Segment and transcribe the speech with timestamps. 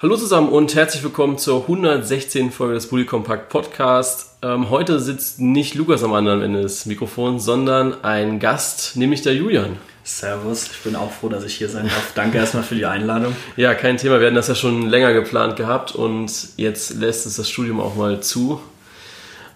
[0.00, 2.52] Hallo zusammen und herzlich willkommen zur 116.
[2.52, 4.36] Folge des Bully Compact Podcast.
[4.42, 9.34] Ähm, heute sitzt nicht Lukas am anderen Ende des Mikrofons, sondern ein Gast, nämlich der
[9.34, 9.76] Julian.
[10.04, 12.12] Servus, ich bin auch froh, dass ich hier sein darf.
[12.14, 13.34] Danke erstmal für die Einladung.
[13.56, 14.20] Ja, kein Thema.
[14.20, 17.96] Wir hatten das ja schon länger geplant gehabt und jetzt lässt es das Studium auch
[17.96, 18.60] mal zu.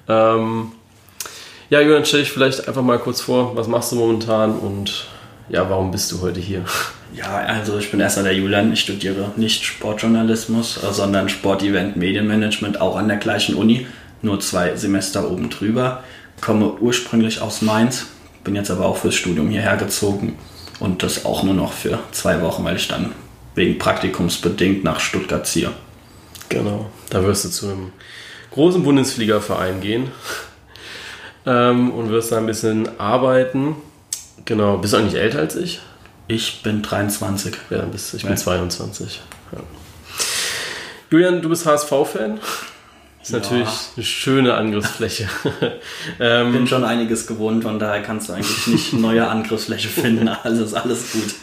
[0.08, 0.72] Ähm,
[1.70, 5.06] ja, Julian, stell dich vielleicht einfach mal kurz vor, was machst du momentan und
[5.48, 6.64] ja, warum bist du heute hier?
[7.14, 8.72] Ja, also ich bin erstmal der Julian.
[8.72, 13.86] Ich studiere nicht Sportjournalismus, sondern Sportevent Medienmanagement, auch an der gleichen Uni,
[14.22, 16.02] nur zwei Semester oben drüber.
[16.40, 18.06] Komme ursprünglich aus Mainz,
[18.44, 20.38] bin jetzt aber auch fürs Studium hierher gezogen
[20.80, 23.12] und das auch nur noch für zwei Wochen, weil ich dann
[23.54, 25.70] wegen Praktikumsbedingt nach Stuttgart ziehe.
[26.48, 27.92] Genau, da wirst du zu einem
[28.52, 30.10] großen Bundesfliegerverein gehen
[31.46, 33.76] ähm, und wirst da ein bisschen arbeiten.
[34.46, 35.80] Genau, bist du eigentlich älter als ich?
[36.28, 37.54] Ich bin 23.
[37.70, 38.36] Ja, bist, ich bin ja.
[38.36, 39.20] 22.
[39.52, 39.58] Ja.
[41.10, 42.40] Julian, du bist HSV-Fan?
[43.22, 43.38] Ist ja.
[43.38, 45.28] natürlich eine schöne Angriffsfläche.
[46.20, 50.28] ähm, bin schon einiges gewohnt, von daher kannst du eigentlich nicht neue Angriffsfläche finden.
[50.42, 51.34] Also ist alles gut.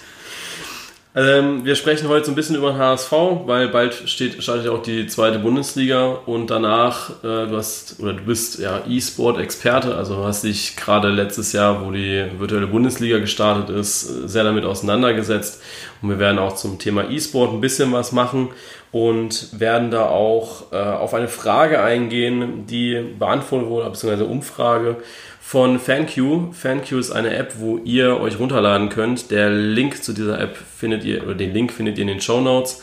[1.19, 3.11] Ähm, wir sprechen heute so ein bisschen über den HSV,
[3.45, 8.13] weil bald steht, startet ja auch die zweite Bundesliga und danach, äh, du hast, oder
[8.13, 13.69] du bist ja E-Sport-Experte, also hast dich gerade letztes Jahr, wo die virtuelle Bundesliga gestartet
[13.69, 15.61] ist, sehr damit auseinandergesetzt.
[16.01, 18.51] Und wir werden auch zum Thema E-Sport ein bisschen was machen
[18.93, 24.95] und werden da auch äh, auf eine Frage eingehen, die beantwortet wurde, beziehungsweise Umfrage
[25.39, 26.53] von FanQ.
[26.53, 29.31] FanQ ist eine App, wo ihr euch runterladen könnt.
[29.31, 32.41] Der Link zu dieser App findet ihr, oder den Link findet ihr in den Show
[32.41, 32.81] Notes.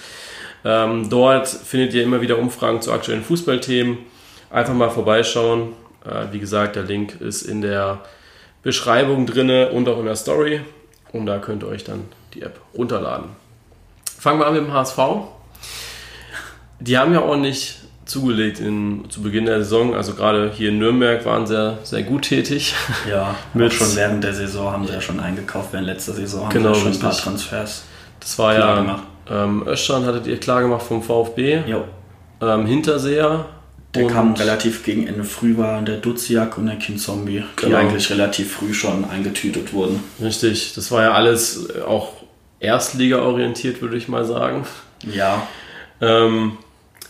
[0.64, 3.98] Ähm, dort findet ihr immer wieder Umfragen zu aktuellen Fußballthemen.
[4.50, 5.74] Einfach mal vorbeischauen.
[6.04, 8.00] Äh, wie gesagt, der Link ist in der
[8.62, 10.60] Beschreibung drin und auch in der Story.
[11.12, 13.30] Und da könnt ihr euch dann die App runterladen.
[14.18, 14.98] Fangen wir an mit dem HSV.
[16.80, 19.94] Die haben ja ordentlich zugelegt in, zu Beginn der Saison.
[19.94, 22.74] Also gerade hier in Nürnberg waren sehr, sehr gut tätig.
[23.08, 25.72] Ja, mit schon während der Saison haben sie ja schon eingekauft.
[25.72, 27.84] Während letzter Saison haben genau, sie schon ein paar Transfers.
[28.20, 29.02] Das war ja gemacht.
[29.28, 31.62] Ähm, Östern hattet ihr klar gemacht vom VfB.
[31.66, 31.84] Jo.
[32.40, 33.46] Ähm, Hinterseher.
[33.94, 37.78] Der kam relativ gegen Ende früh, war der Duziak und der Kinzombie, die genau.
[37.78, 40.02] eigentlich relativ früh schon eingetütet wurden.
[40.20, 42.12] Richtig, das war ja alles auch
[42.60, 44.66] Erstliga orientiert, würde ich mal sagen.
[45.02, 45.46] Ja.
[46.02, 46.58] Ähm,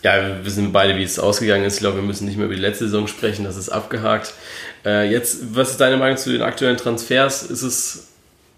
[0.06, 1.74] ja, wir wissen beide, wie es ausgegangen ist.
[1.74, 4.34] Ich glaube, wir müssen nicht mehr über die letzte Saison sprechen, das ist abgehakt.
[4.84, 7.42] Äh, jetzt, was ist deine Meinung zu den aktuellen Transfers?
[7.42, 8.06] Ist es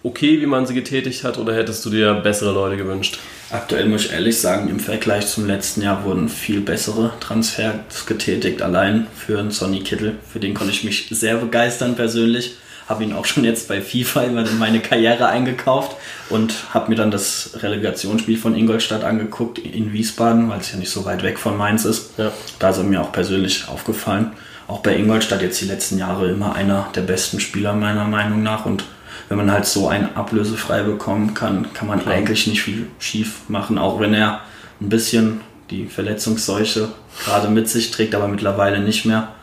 [0.03, 3.19] okay, wie man sie getätigt hat, oder hättest du dir bessere Leute gewünscht?
[3.51, 8.61] Aktuell muss ich ehrlich sagen, im Vergleich zum letzten Jahr wurden viel bessere Transfers getätigt,
[8.61, 10.17] allein für einen Sonny Kittel.
[10.31, 12.57] Für den konnte ich mich sehr begeistern persönlich
[12.89, 15.97] habe ihn auch schon jetzt bei FIFA immer in meine Karriere eingekauft
[16.31, 20.91] und habe mir dann das Relegationsspiel von Ingolstadt angeguckt in Wiesbaden, weil es ja nicht
[20.91, 22.19] so weit weg von Mainz ist.
[22.19, 22.33] Ja.
[22.59, 24.33] Da ist er mir auch persönlich aufgefallen.
[24.67, 28.65] Auch bei Ingolstadt jetzt die letzten Jahre immer einer der besten Spieler meiner Meinung nach
[28.65, 28.85] und
[29.29, 32.15] wenn man halt so einen ablösefrei bekommen kann, kann man Klar.
[32.15, 34.41] eigentlich nicht viel schief machen, auch wenn er
[34.81, 36.89] ein bisschen die Verletzungsseuche
[37.25, 39.35] gerade mit sich trägt, aber mittlerweile nicht mehr,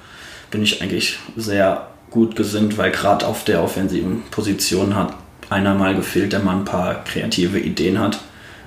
[0.49, 5.13] bin ich eigentlich sehr gut gesinnt, weil gerade auf der offensiven Position hat
[5.49, 8.19] einer mal gefehlt, der mal ein paar kreative Ideen hat,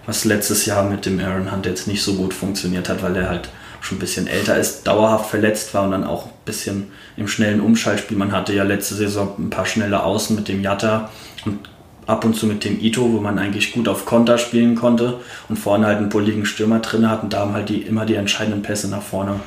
[0.07, 3.31] was letztes Jahr mit dem Aaron Hunt jetzt nicht so gut funktioniert hat, weil er
[3.31, 3.49] halt
[3.81, 7.63] schon ein bisschen älter ist, dauerhaft verletzt war und dann auch ein bisschen im schnellen
[7.63, 8.19] Umschaltspiel.
[8.19, 11.09] Man hatte ja letzte Saison ein paar schnelle Außen mit dem Jatta
[11.47, 11.59] und
[12.07, 15.59] ab und zu mit dem Ito, wo man eigentlich gut auf Konter spielen konnte und
[15.59, 18.63] vorne halt einen bulligen Stürmer drin hat und da haben halt die, immer die entscheidenden
[18.63, 19.41] Pässe nach vorne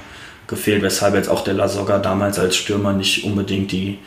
[0.52, 3.98] gefehlt, weshalb jetzt auch der Lasogga damals als Stürmer nicht unbedingt die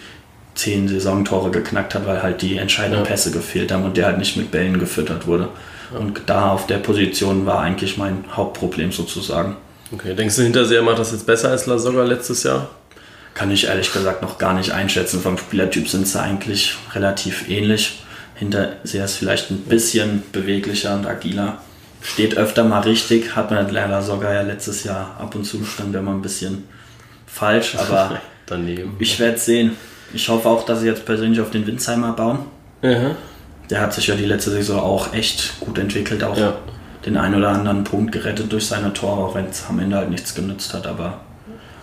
[0.54, 3.06] zehn Saisontore geknackt hat, weil halt die entscheidenden ja.
[3.06, 5.48] Pässe gefehlt haben und der halt nicht mit Bällen gefüttert wurde.
[5.92, 5.98] Ja.
[5.98, 9.56] Und da auf der Position war eigentlich mein Hauptproblem sozusagen.
[9.92, 12.70] Okay, denkst du, Hinterseher macht das jetzt besser als Lasogga letztes Jahr?
[13.34, 15.20] Kann ich ehrlich gesagt noch gar nicht einschätzen.
[15.20, 18.04] Vom Spielertyp sind sie eigentlich relativ ähnlich.
[18.36, 21.58] Hinterseher ist vielleicht ein bisschen beweglicher und agiler
[22.04, 25.96] steht öfter mal richtig, hat man leider sogar ja letztes Jahr ab und zu stand
[25.96, 26.64] immer ein bisschen
[27.26, 28.94] falsch, aber Daneben.
[28.98, 29.76] ich werde sehen.
[30.12, 32.40] Ich hoffe auch, dass sie jetzt persönlich auf den Winzheimer bauen.
[32.82, 33.16] Mhm.
[33.70, 36.54] Der hat sich ja die letzte Saison auch echt gut entwickelt, auch ja.
[37.06, 40.10] den einen oder anderen Punkt gerettet durch seine Tore, auch wenn es am Ende halt
[40.10, 41.20] nichts genützt hat, aber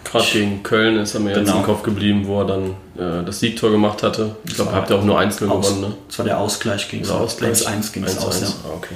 [0.03, 1.45] Gerade gegen Köln ist er mir genau.
[1.47, 4.35] jetzt im Kopf geblieben, wo er dann äh, das Siegtor gemacht hatte.
[4.45, 5.93] Ich glaube, habt ihr auch nur 1-0 gewonnen, ne?
[6.07, 8.41] Das war der Ausgleich gegen 1-1 ging es aus.
[8.41, 8.47] Ja.
[8.65, 8.95] Ah, okay.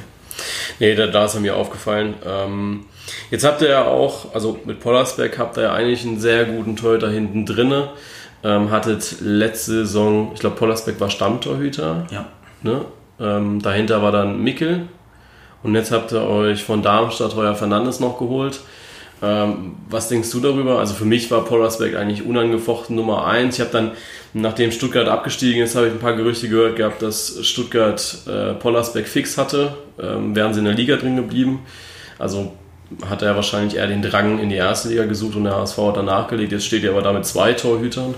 [0.80, 2.16] Nee, da, da ist er mir aufgefallen.
[2.26, 2.86] Ähm,
[3.32, 6.76] jetzt habt ihr ja auch, also mit Pollersbeck habt ihr ja eigentlich einen sehr guten
[6.76, 7.90] Torhüter hinten drinne.
[8.44, 12.06] Ähm, hattet letzte Saison, ich glaube Pollersbeck war Stammtorhüter.
[12.12, 12.28] Ja.
[12.62, 12.86] Ne?
[13.20, 14.88] Ähm, dahinter war dann Mickel.
[15.64, 18.60] Und jetzt habt ihr euch von Darmstadt Heuer Fernandes noch geholt.
[19.22, 20.80] Ähm, was denkst du darüber?
[20.80, 23.56] Also für mich war Pollersbeck eigentlich unangefochten Nummer 1.
[23.56, 23.92] Ich habe dann,
[24.34, 29.08] nachdem Stuttgart abgestiegen ist, habe ich ein paar Gerüchte gehört gehabt, dass Stuttgart äh, Pollersbeck
[29.08, 29.78] fix hatte.
[30.02, 31.60] Ähm, wären sie in der Liga drin geblieben.
[32.20, 32.54] Also
[33.10, 35.98] hat er wahrscheinlich eher den Drang in die erste Liga gesucht und der HSV hat
[35.98, 36.52] dann nachgelegt.
[36.52, 38.16] Jetzt steht er aber da mit zwei Torhütern.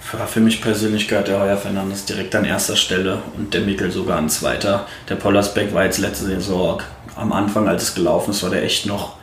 [0.00, 4.18] Für mich persönlich gehört der Heuer Fernandes direkt an erster Stelle und der Mickel sogar
[4.18, 4.86] an zweiter.
[5.08, 6.80] Der Pollersbeck war jetzt letzte Saison
[7.16, 9.16] am Anfang, als es gelaufen ist, war der echt noch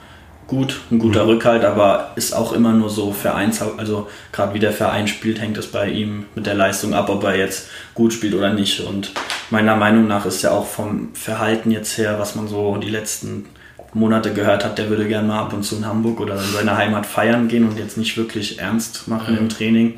[0.53, 1.31] gut, ein guter mhm.
[1.31, 5.57] Rückhalt, aber ist auch immer nur so Vereins, also gerade wie der Verein spielt, hängt
[5.57, 8.81] es bei ihm mit der Leistung ab, ob er jetzt gut spielt oder nicht.
[8.81, 9.11] Und
[9.49, 13.45] meiner Meinung nach ist ja auch vom Verhalten jetzt her, was man so die letzten
[13.93, 16.77] Monate gehört hat, der würde gerne mal ab und zu in Hamburg oder in seine
[16.77, 19.41] Heimat feiern gehen und jetzt nicht wirklich ernst machen mhm.
[19.41, 19.93] im Training.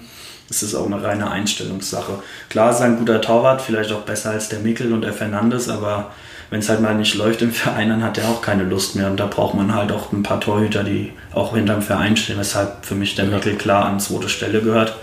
[0.49, 2.19] Es ist auch eine reine Einstellungssache.
[2.49, 5.69] Klar ist er ein guter Torwart, vielleicht auch besser als der Mickel und der Fernandes,
[5.69, 6.11] aber
[6.50, 9.07] wenn es halt mal nicht läuft im Verein, dann hat er auch keine Lust mehr.
[9.07, 12.86] Und da braucht man halt auch ein paar Torhüter, die auch hinterm Verein stehen, weshalb
[12.86, 14.95] für mich der Mickel klar an zweite Stelle gehört,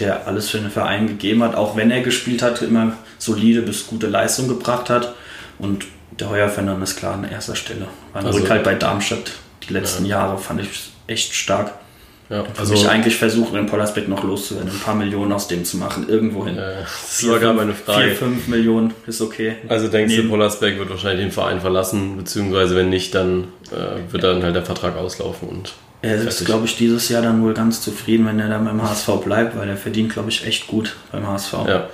[0.00, 3.86] der alles für den Verein gegeben hat, auch wenn er gespielt hat, immer solide bis
[3.86, 5.14] gute Leistung gebracht hat.
[5.58, 7.86] Und der Heuer Fernandes klar an erster Stelle.
[8.12, 9.32] War also, Rückhalt bei Darmstadt
[9.68, 10.18] die letzten ja.
[10.18, 11.72] Jahre fand ich echt stark.
[12.30, 15.78] Ja, also ich eigentlich versuche, den Pollersbeck noch loszuwerden, ein paar Millionen aus dem zu
[15.78, 16.58] machen, irgendwo hin.
[16.58, 18.08] Äh, das war gar meine Frage.
[18.08, 19.56] 4, 5 Millionen ist okay.
[19.66, 20.24] Also denkst Neben.
[20.24, 24.54] du, Pollersbeck wird wahrscheinlich den Verein verlassen, beziehungsweise wenn nicht, dann äh, wird dann halt
[24.54, 25.72] der Vertrag auslaufen und.
[26.00, 29.08] Er ist, glaube ich, dieses Jahr dann wohl ganz zufrieden, wenn er dann beim HSV
[29.24, 31.54] bleibt, weil er verdient, glaube ich, echt gut beim HSV.
[31.66, 31.88] Ja.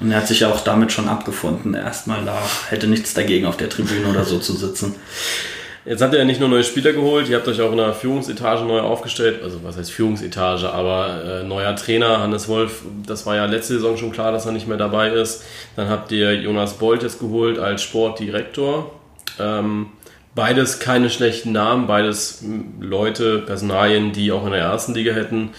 [0.00, 1.74] Und er hat sich ja auch damit schon abgefunden.
[1.74, 2.38] Erstmal da
[2.70, 4.94] hätte nichts dagegen, auf der Tribüne oder so zu sitzen.
[5.88, 7.94] Jetzt habt ihr ja nicht nur neue Spieler geholt, ihr habt euch auch in der
[7.94, 9.42] Führungsetage neu aufgestellt.
[9.42, 13.96] Also was heißt Führungsetage, aber äh, neuer Trainer, Hannes Wolf, das war ja letzte Saison
[13.96, 15.44] schon klar, dass er nicht mehr dabei ist.
[15.76, 18.92] Dann habt ihr Jonas Bolt jetzt geholt als Sportdirektor.
[19.40, 19.86] Ähm,
[20.34, 22.44] beides keine schlechten Namen, beides
[22.78, 25.52] Leute, Personalien, die auch in der ersten Liga hätten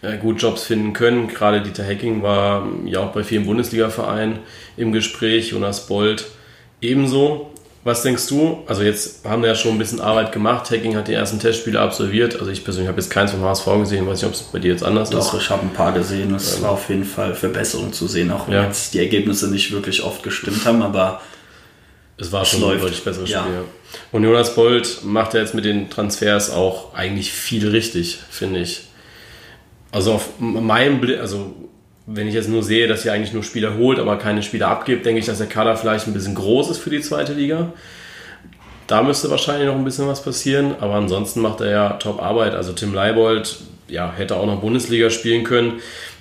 [0.00, 1.28] äh, gut Jobs finden können.
[1.28, 4.38] Gerade Dieter Hecking war ja auch bei vielen Bundesliga-Vereinen
[4.78, 6.24] im Gespräch, Jonas Bolt
[6.80, 7.50] ebenso.
[7.84, 8.62] Was denkst du?
[8.66, 10.70] Also jetzt haben wir ja schon ein bisschen Arbeit gemacht.
[10.70, 12.40] Hacking hat die ersten Testspiele absolviert.
[12.40, 14.06] Also ich persönlich habe jetzt keins vom HSV gesehen.
[14.06, 15.32] Weiß nicht, ob es bei dir jetzt anders Doch, ist.
[15.34, 16.34] Doch, ich habe ein paar gesehen.
[16.34, 16.62] Es ähm.
[16.62, 18.64] war auf jeden Fall Verbesserung zu sehen, auch wenn ja.
[18.64, 21.20] jetzt die Ergebnisse nicht wirklich oft gestimmt haben, aber
[22.16, 22.76] es war schon läuft.
[22.76, 23.38] ein deutlich besseres Spiel.
[23.38, 23.64] Ja.
[24.12, 28.84] Und Jonas Bolt macht ja jetzt mit den Transfers auch eigentlich viel richtig, finde ich.
[29.92, 31.54] Also auf meinem Blick, also
[32.06, 35.06] wenn ich jetzt nur sehe, dass ihr eigentlich nur Spieler holt, aber keine Spieler abgibt,
[35.06, 37.72] denke ich, dass der Kader vielleicht ein bisschen groß ist für die zweite Liga.
[38.86, 42.54] Da müsste wahrscheinlich noch ein bisschen was passieren, aber ansonsten macht er ja Top-Arbeit.
[42.54, 43.56] Also Tim Leibold
[43.88, 45.80] ja, hätte auch noch Bundesliga spielen können.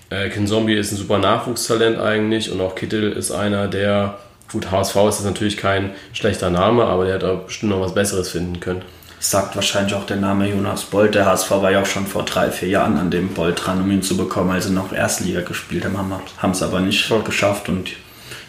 [0.10, 4.20] Äh, Kin Zombie ist ein super Nachwuchstalent eigentlich und auch Kittel ist einer, der,
[4.50, 8.62] gut, HSV ist natürlich kein schlechter Name, aber der auch bestimmt noch was Besseres finden
[8.62, 8.84] können
[9.24, 11.16] sagt wahrscheinlich auch der Name Jonas Bolt.
[11.16, 13.90] Der HSV war ja auch schon vor drei, vier Jahren an dem Bolt dran, um
[13.90, 15.98] ihn zu bekommen, als sie noch Erstliga gespielt haben,
[16.38, 17.92] haben es aber nicht geschafft und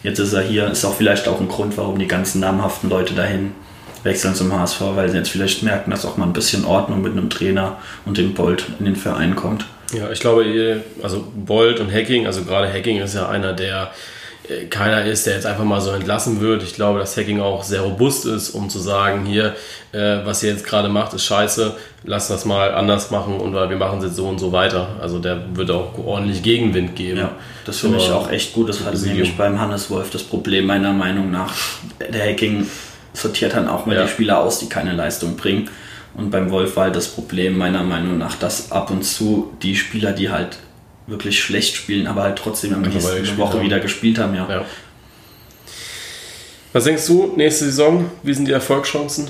[0.02, 0.66] jetzt ist er hier.
[0.66, 3.52] Ist auch vielleicht auch ein Grund, warum die ganzen namhaften Leute dahin
[4.02, 7.12] wechseln zum HSV, weil sie jetzt vielleicht merken, dass auch mal ein bisschen Ordnung mit
[7.12, 9.64] einem Trainer und dem Bolt in den Verein kommt.
[9.92, 13.92] Ja, ich glaube, also Bolt und Hacking, also gerade Hacking ist ja einer, der
[14.68, 16.62] keiner ist, der jetzt einfach mal so entlassen wird.
[16.62, 19.54] Ich glaube, dass Hacking auch sehr robust ist, um zu sagen, hier,
[19.92, 21.74] äh, was ihr jetzt gerade macht, ist scheiße,
[22.04, 24.96] lasst das mal anders machen und wir machen es jetzt so und so weiter.
[25.00, 27.20] Also der wird auch ordentlich Gegenwind geben.
[27.20, 27.32] Ja,
[27.64, 28.68] das finde ich auch echt gut.
[28.68, 31.54] Das hatte nämlich beim Hannes Wolf das Problem meiner Meinung nach.
[32.12, 32.66] Der Hacking
[33.14, 34.02] sortiert dann auch mal ja.
[34.02, 35.70] die Spieler aus, die keine Leistung bringen.
[36.16, 39.74] Und beim Wolf war halt das Problem meiner Meinung nach, dass ab und zu die
[39.74, 40.58] Spieler, die halt
[41.06, 43.64] wirklich schlecht spielen, aber halt trotzdem am nächsten Woche haben.
[43.64, 44.48] wieder gespielt haben, ja.
[44.48, 44.64] ja.
[46.72, 49.28] Was denkst du, nächste Saison, wie sind die Erfolgschancen?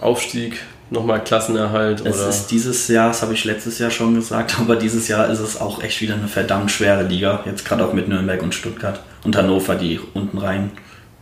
[0.00, 2.04] Aufstieg, nochmal Klassenerhalt?
[2.04, 2.28] Es oder?
[2.28, 5.60] ist dieses Jahr, das habe ich letztes Jahr schon gesagt, aber dieses Jahr ist es
[5.60, 7.42] auch echt wieder eine verdammt schwere Liga.
[7.46, 10.72] Jetzt gerade auch mit Nürnberg und Stuttgart und Hannover, die unten rein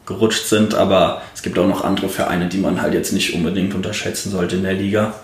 [0.07, 3.75] gerutscht sind, aber es gibt auch noch andere Vereine, die man halt jetzt nicht unbedingt
[3.75, 5.15] unterschätzen sollte in der Liga.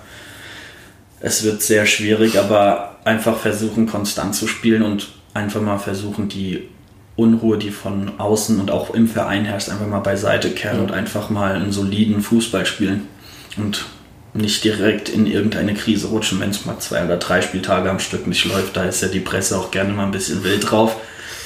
[1.26, 6.68] Es wird sehr schwierig, aber einfach versuchen, konstant zu spielen und einfach mal versuchen, die
[7.16, 11.30] Unruhe, die von außen und auch im Verein herrscht, einfach mal beiseite kehren und einfach
[11.30, 13.08] mal einen soliden Fußball spielen
[13.56, 13.86] und
[14.34, 18.26] nicht direkt in irgendeine Krise rutschen, wenn es mal zwei oder drei Spieltage am Stück
[18.26, 18.76] nicht läuft.
[18.76, 20.94] Da ist ja die Presse auch gerne mal ein bisschen wild drauf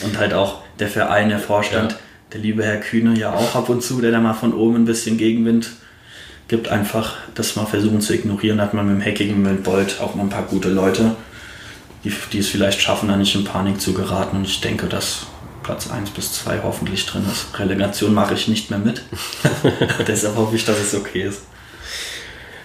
[0.03, 1.99] und halt auch der Verein, der Vorstand, ja.
[2.33, 4.87] der liebe Herr Kühne ja auch ab und zu, der da mal von oben ein
[4.87, 5.71] bisschen Gegenwind
[6.49, 10.15] gibt einfach das mal versuchen zu ignorieren, hat man mit dem Hacking, mit Bolt auch
[10.15, 11.15] mal ein paar gute Leute,
[12.05, 14.39] die, die es vielleicht schaffen, da nicht in Panik zu geraten.
[14.39, 15.27] Und ich denke, das
[15.63, 17.59] Platz 1 bis 2 hoffentlich drin ist.
[17.59, 19.03] Relegation mache ich nicht mehr mit.
[20.09, 21.43] Deshalb hoffe ich, dass es okay ist.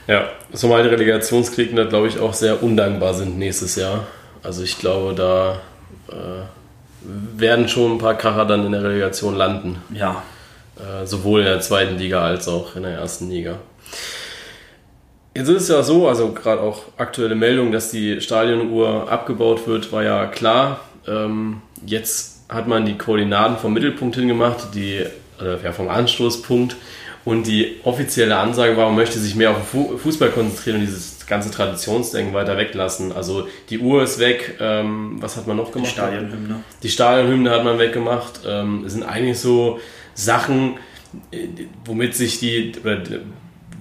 [0.08, 4.06] Ja, zumal die Relegationsgegner, glaube ich, auch sehr undankbar sind nächstes Jahr.
[4.42, 5.62] Also ich glaube, da
[6.10, 6.44] äh,
[7.38, 9.82] werden schon ein paar Kracher dann in der Relegation landen.
[9.94, 10.24] Ja.
[10.78, 13.60] Äh, sowohl in der zweiten Liga als auch in der ersten Liga.
[15.36, 19.92] Jetzt ist es ja so, also gerade auch aktuelle Meldung, dass die Stadionuhr abgebaut wird,
[19.92, 20.82] war ja klar.
[21.08, 24.98] Ähm, jetzt hat man die Koordinaten vom Mittelpunkt hingemacht, die,
[25.42, 26.76] äh, ja, vom Anstoßpunkt.
[27.26, 31.26] Und die offizielle Ansage war, man möchte sich mehr auf den Fußball konzentrieren und dieses
[31.26, 33.14] ganze Traditionsdenken weiter weglassen.
[33.14, 34.58] Also die Uhr ist weg.
[34.60, 35.90] Ähm, was hat man noch gemacht?
[35.90, 36.64] Die Stadionhymne.
[36.84, 38.42] Die Stadionhymne hat man weggemacht.
[38.46, 39.80] Ähm, es sind eigentlich so
[40.14, 40.76] Sachen,
[41.32, 41.48] äh,
[41.86, 42.74] womit sich die,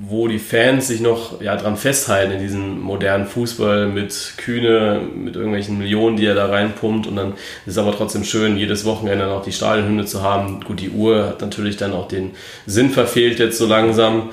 [0.01, 5.37] wo die Fans sich noch ja, dran festhalten in diesem modernen Fußball mit Kühne, mit
[5.37, 7.07] irgendwelchen Millionen, die er da reinpumpt.
[7.07, 7.33] Und dann
[7.67, 10.61] ist es aber trotzdem schön, jedes Wochenende noch die Stadionhymne zu haben.
[10.63, 12.33] Gut, die Uhr hat natürlich dann auch den
[12.67, 14.31] Sinn verfehlt jetzt so langsam.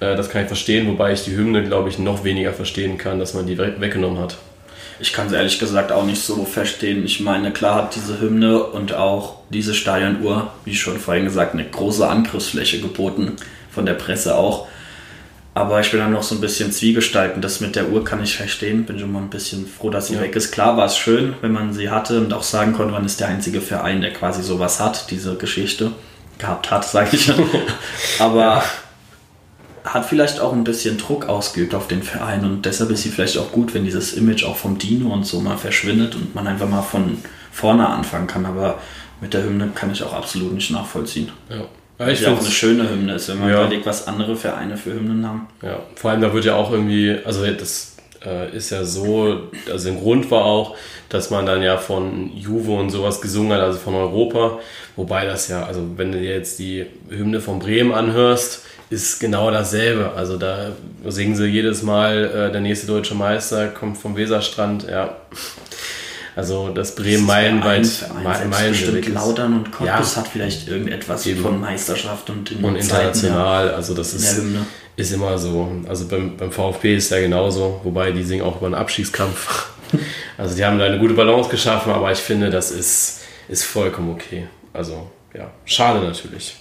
[0.00, 3.18] Äh, das kann ich verstehen, wobei ich die Hymne, glaube ich, noch weniger verstehen kann,
[3.18, 4.36] dass man die weggenommen hat.
[5.02, 7.04] Ich kann es ehrlich gesagt auch nicht so verstehen.
[7.04, 11.64] Ich meine, klar hat diese Hymne und auch diese Stadionuhr, wie schon vorhin gesagt, eine
[11.64, 13.36] große Angriffsfläche geboten,
[13.70, 14.68] von der Presse auch.
[15.52, 17.42] Aber ich bin dann noch so ein bisschen zwiegestalten.
[17.42, 18.84] Das mit der Uhr kann ich verstehen.
[18.84, 20.20] Bin schon mal ein bisschen froh, dass sie ja.
[20.20, 20.52] weg ist.
[20.52, 23.28] Klar war es schön, wenn man sie hatte und auch sagen konnte, man ist der
[23.28, 25.90] einzige Verein, der quasi sowas hat, diese Geschichte
[26.38, 27.32] gehabt hat, sage ich.
[28.20, 28.64] Aber ja.
[29.84, 33.36] hat vielleicht auch ein bisschen Druck ausgeübt auf den Verein und deshalb ist sie vielleicht
[33.36, 36.68] auch gut, wenn dieses Image auch vom Dino und so mal verschwindet und man einfach
[36.68, 37.18] mal von
[37.50, 38.46] vorne anfangen kann.
[38.46, 38.78] Aber
[39.20, 41.30] mit der Hymne kann ich auch absolut nicht nachvollziehen.
[41.48, 41.64] Ja.
[42.00, 43.60] Ja, ich ja auch eine schöne Hymne ist, wenn man ja.
[43.60, 45.46] überlegt, was andere Vereine für Hymnen haben.
[45.60, 49.88] Ja, vor allem da wird ja auch irgendwie, also das äh, ist ja so, also
[49.90, 50.76] ein Grund war auch,
[51.10, 54.60] dass man dann ja von Juve und sowas gesungen hat, also von Europa.
[54.96, 59.50] Wobei das ja, also wenn du dir jetzt die Hymne von Bremen anhörst, ist genau
[59.50, 60.12] dasselbe.
[60.16, 60.72] Also da
[61.06, 65.16] singen sie jedes Mal, äh, der nächste deutsche Meister kommt vom Weserstrand, ja.
[66.40, 67.86] Also das Bremen meilenweit,
[68.24, 71.42] meilenweit bestimmt Lautern und Cottbus ja, hat vielleicht irgendetwas eben.
[71.42, 73.66] von Meisterschaft und, in und international.
[73.66, 74.42] Zeiten, also das ist,
[74.96, 75.70] ist immer so.
[75.86, 79.66] Also beim, beim VfB ist ja genauso, wobei die singen auch über einen Abschießkampf.
[80.38, 84.12] Also die haben da eine gute Balance geschaffen, aber ich finde, das ist, ist vollkommen
[84.12, 84.46] okay.
[84.72, 86.56] Also ja, schade natürlich.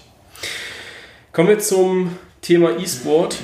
[1.31, 3.37] Kommen wir zum Thema E-Sport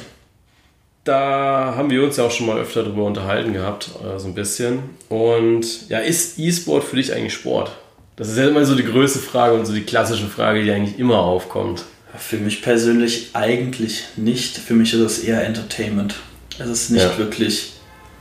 [1.06, 4.34] da haben wir uns ja auch schon mal öfter darüber unterhalten gehabt, äh, so ein
[4.34, 4.80] bisschen.
[5.08, 7.72] Und ja, ist E-Sport für dich eigentlich Sport?
[8.18, 11.00] Das ist ja immer so die größte Frage und so die klassische Frage, die eigentlich
[11.00, 11.86] immer aufkommt.
[12.18, 14.58] Für mich persönlich eigentlich nicht.
[14.58, 16.16] Für mich ist es eher Entertainment.
[16.58, 17.18] Es ist nicht ja.
[17.18, 17.74] wirklich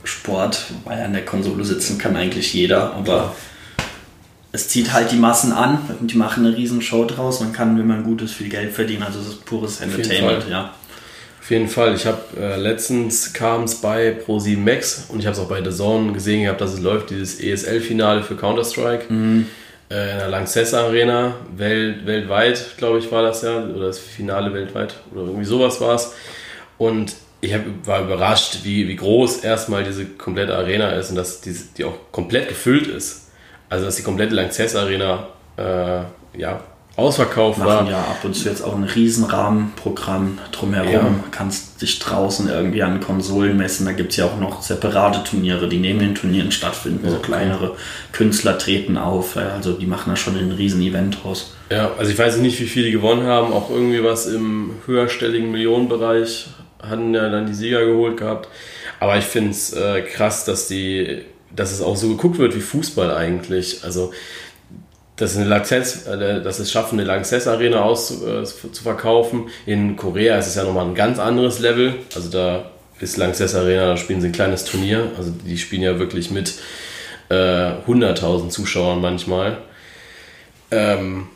[0.03, 3.35] Sport, weil an der Konsole sitzen kann eigentlich jeder, aber ja.
[4.51, 7.39] es zieht halt die Massen an und die machen eine riesen Show draus.
[7.39, 9.03] Man kann, wenn man gut ist, viel Geld verdienen.
[9.03, 10.73] Also es ist pures Entertainment, ja.
[11.45, 11.93] Auf jeden Fall.
[11.93, 15.63] Ich habe äh, letztens kam es bei Pro7 Max und ich habe es auch bei
[15.63, 19.45] The Zone gesehen gehabt, dass es läuft, dieses ESL-Finale für Counter-Strike mhm.
[19.91, 24.55] äh, in der Lanxess Arena, Welt, weltweit, glaube ich, war das ja, oder das Finale
[24.55, 26.15] weltweit oder irgendwie sowas war es.
[26.79, 31.41] Und ich hab, war überrascht, wie, wie groß erstmal diese komplette Arena ist und dass
[31.41, 33.29] die, die auch komplett gefüllt ist.
[33.69, 36.63] Also dass die komplette Lanxess Arena äh, ja,
[36.97, 37.89] ausverkauft Machen war.
[37.89, 40.93] ja ab und zu jetzt auch ein Riesenrahmenprogramm drumherum.
[40.93, 41.23] Ja.
[41.31, 43.85] Kannst dich draußen irgendwie an Konsolen messen.
[43.85, 47.05] Da gibt es ja auch noch separate Turniere, die neben den Turnieren stattfinden.
[47.05, 47.79] Ja, so kleinere okay.
[48.13, 49.35] Künstler treten auf.
[49.35, 51.53] Also die machen da schon ein Riesen-Event aus.
[51.69, 53.51] Ja, also ich weiß nicht, wie viele die gewonnen haben.
[53.51, 56.47] Auch irgendwie was im höherstelligen Millionenbereich
[56.81, 58.47] hatten ja dann die Sieger geholt gehabt.
[58.99, 61.23] Aber ich finde es äh, krass, dass die,
[61.53, 63.83] dass es auch so geguckt wird wie Fußball eigentlich.
[63.83, 64.13] Also
[65.17, 69.49] das ist eine Lanxess, äh, das ist schaffen, eine Lanxess Arena auszuverkaufen.
[69.65, 71.95] Äh, In Korea ist es ja nochmal ein ganz anderes Level.
[72.13, 75.11] Also da ist Lanxess Arena, da spielen sie ein kleines Turnier.
[75.17, 76.55] Also die spielen ja wirklich mit
[77.29, 79.57] äh, 100.000 Zuschauern manchmal.
[80.71, 81.27] Ähm,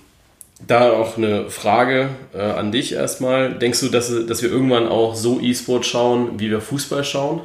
[0.68, 3.54] da auch eine Frage äh, an dich erstmal.
[3.54, 7.42] Denkst du, dass, dass wir irgendwann auch so E-Sport schauen, wie wir Fußball schauen?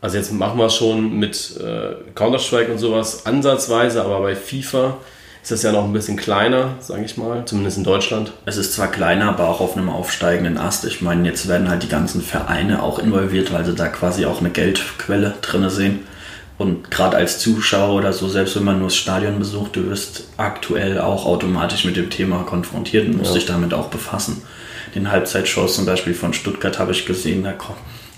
[0.00, 4.96] Also jetzt machen wir es schon mit äh, Counter-Strike und sowas ansatzweise, aber bei FIFA
[5.42, 8.32] ist das ja noch ein bisschen kleiner, sage ich mal, zumindest in Deutschland.
[8.46, 10.84] Es ist zwar kleiner, aber auch auf einem aufsteigenden Ast.
[10.84, 14.38] Ich meine, jetzt werden halt die ganzen Vereine auch involviert, weil sie da quasi auch
[14.38, 16.00] eine Geldquelle drin sehen.
[16.58, 20.28] Und gerade als Zuschauer oder so, selbst wenn man nur das Stadion besucht, du wirst
[20.36, 23.38] aktuell auch automatisch mit dem Thema konfrontiert und musst ja.
[23.38, 24.42] dich damit auch befassen.
[24.94, 27.54] Den Halbzeitshows zum Beispiel von Stuttgart habe ich gesehen, da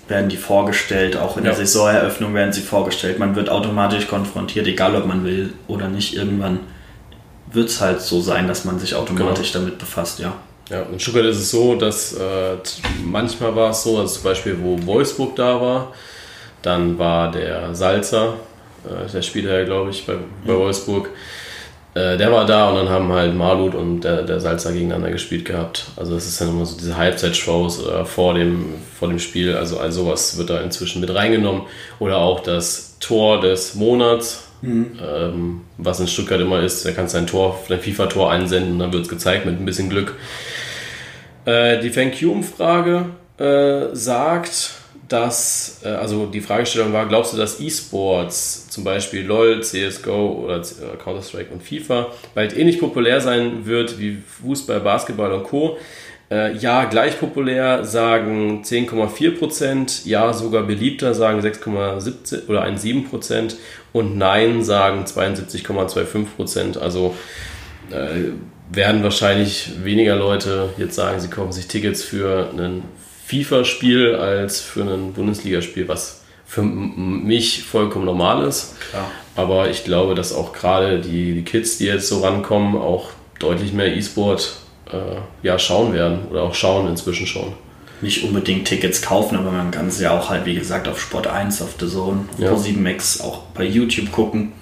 [0.09, 1.50] werden die vorgestellt, auch in ja.
[1.50, 3.19] der Saisoneröffnung werden sie vorgestellt.
[3.19, 6.14] Man wird automatisch konfrontiert, egal ob man will oder nicht.
[6.14, 6.59] Irgendwann
[7.55, 9.65] wird es halt so sein, dass man sich automatisch genau.
[9.65, 10.35] damit befasst, ja.
[10.71, 12.57] Ja, in Stuttgart ist es so, dass äh,
[13.05, 15.93] manchmal war es so, also zum Beispiel, wo Wolfsburg da war,
[16.63, 18.35] dann war der Salzer,
[18.87, 20.15] äh, der Spieler ja, glaube ich, bei,
[20.47, 21.11] bei Wolfsburg,
[21.95, 25.45] äh, der war da und dann haben halt Marlut und der, der Salzer gegeneinander gespielt
[25.45, 25.87] gehabt.
[25.97, 29.79] Also das ist dann immer so diese Halbzeitshows äh, vor, dem, vor dem Spiel, also
[29.79, 31.63] all sowas wird da inzwischen mit reingenommen.
[32.01, 34.99] Oder auch das Tor des Monats, mhm.
[35.00, 38.92] ähm, was in Stuttgart immer ist, da kannst du ein Tor, dein FIFA-Tor einsenden, dann
[38.92, 40.14] wird es gezeigt mit ein bisschen Glück.
[41.44, 43.06] Äh, die FanQ-Umfrage
[43.38, 44.73] äh, sagt,
[45.09, 50.59] dass, äh, also die Fragestellung war, glaubst du, dass E-Sports, zum Beispiel LOL, CSGO oder
[50.59, 55.76] äh, Counter-Strike und FIFA, bald ähnlich populär sein wird wie Fußball, Basketball und Co.?
[56.35, 63.55] Äh, ja, gleich populär sagen 10,4%, ja, sogar beliebter sagen 6,17 oder 1,7%
[63.93, 66.76] und nein sagen 72,25%.
[66.79, 67.14] Also
[67.91, 68.33] äh,
[68.73, 72.83] werden wahrscheinlich weniger Leute jetzt sagen, sie kaufen sich Tickets für ein
[73.26, 78.75] FIFA-Spiel als für ein Bundesligaspiel, was für mich vollkommen normal ist.
[78.91, 79.09] Klar.
[79.37, 83.73] Aber ich glaube, dass auch gerade die, die Kids, die jetzt so rankommen, auch deutlich
[83.73, 87.53] mehr E-Sport äh, ja, schauen werden oder auch schauen inzwischen schon.
[88.00, 91.26] Nicht unbedingt Tickets kaufen, aber man kann es ja auch halt, wie gesagt, auf Sport
[91.26, 92.50] 1, auf The Zone, ja.
[92.50, 94.53] Pro 7 Max, auch bei YouTube gucken.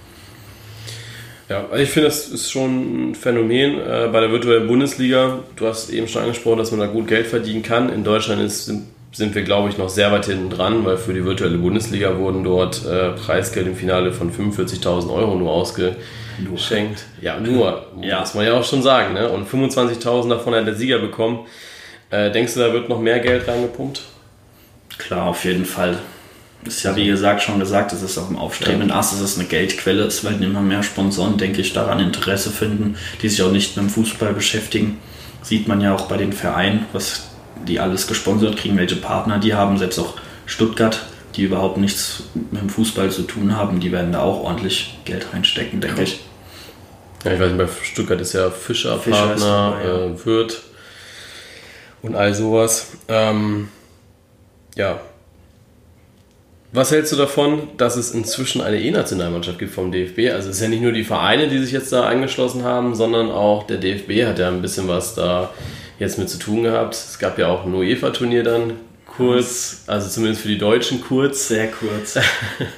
[1.48, 5.40] Ja, also ich finde, das ist schon ein Phänomen äh, bei der virtuellen Bundesliga.
[5.56, 7.90] Du hast eben schon angesprochen, dass man da gut Geld verdienen kann.
[7.92, 11.12] In Deutschland ist, sind, sind wir, glaube ich, noch sehr weit hinten dran, weil für
[11.12, 15.50] die virtuelle Bundesliga wurden dort äh, Preisgeld im Finale von 45.000 Euro nur
[16.52, 17.04] ausgeschenkt.
[17.20, 18.20] Ja, nur, ja.
[18.20, 19.14] muss man ja auch schon sagen.
[19.14, 19.28] Ne?
[19.28, 21.46] Und 25.000 davon hat der Sieger bekommen.
[22.10, 24.02] Äh, denkst du, da wird noch mehr Geld reingepumpt?
[24.98, 25.98] Klar, auf jeden Fall
[26.64, 28.96] ist ja wie gesagt schon gesagt, es ist auch im aufstrebenden ja.
[28.96, 32.96] Ast, es ist eine Geldquelle, es werden immer mehr Sponsoren, denke ich, daran Interesse finden,
[33.20, 34.98] die sich auch nicht mit dem Fußball beschäftigen.
[35.42, 37.30] Sieht man ja auch bei den Vereinen, was
[37.66, 40.14] die alles gesponsert kriegen, welche Partner die haben, selbst auch
[40.46, 41.02] Stuttgart,
[41.34, 45.26] die überhaupt nichts mit dem Fußball zu tun haben, die werden da auch ordentlich Geld
[45.32, 46.02] reinstecken, denke ja.
[46.04, 46.20] ich.
[47.24, 50.06] Ja, ich weiß nicht, bei Stuttgart ist ja Fischer, Fischer Partner, ja.
[50.06, 50.62] äh, Wirt
[52.02, 52.92] und all sowas.
[53.08, 53.68] Ähm,
[54.76, 55.00] ja,
[56.74, 60.32] was hältst du davon, dass es inzwischen eine E-Nationalmannschaft gibt vom DFB?
[60.32, 63.30] Also es ist ja nicht nur die Vereine, die sich jetzt da angeschlossen haben, sondern
[63.30, 65.50] auch der DFB hat ja ein bisschen was da
[65.98, 66.94] jetzt mit zu tun gehabt.
[66.94, 68.72] Es gab ja auch ein UEFA-Turnier dann
[69.04, 71.48] kurz, also zumindest für die Deutschen kurz.
[71.48, 72.18] Sehr kurz.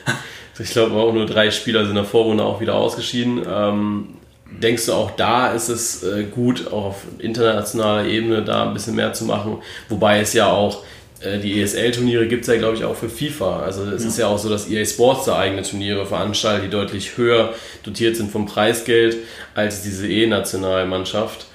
[0.58, 3.44] ich glaube auch nur drei Spieler sind in der Vorrunde auch wieder ausgeschieden.
[3.48, 4.08] Ähm,
[4.50, 8.94] denkst du auch da ist es äh, gut, auch auf internationaler Ebene da ein bisschen
[8.94, 9.58] mehr zu machen?
[9.88, 10.84] Wobei es ja auch
[11.20, 13.60] äh, die ESL-Turniere gibt es ja, glaube ich, auch für FIFA.
[13.60, 14.08] Also es ja.
[14.08, 18.16] ist ja auch so, dass EA Sports da eigene Turniere veranstaltet, die deutlich höher dotiert
[18.16, 19.16] sind vom Preisgeld
[19.54, 21.46] als diese E-Nationalmannschaft.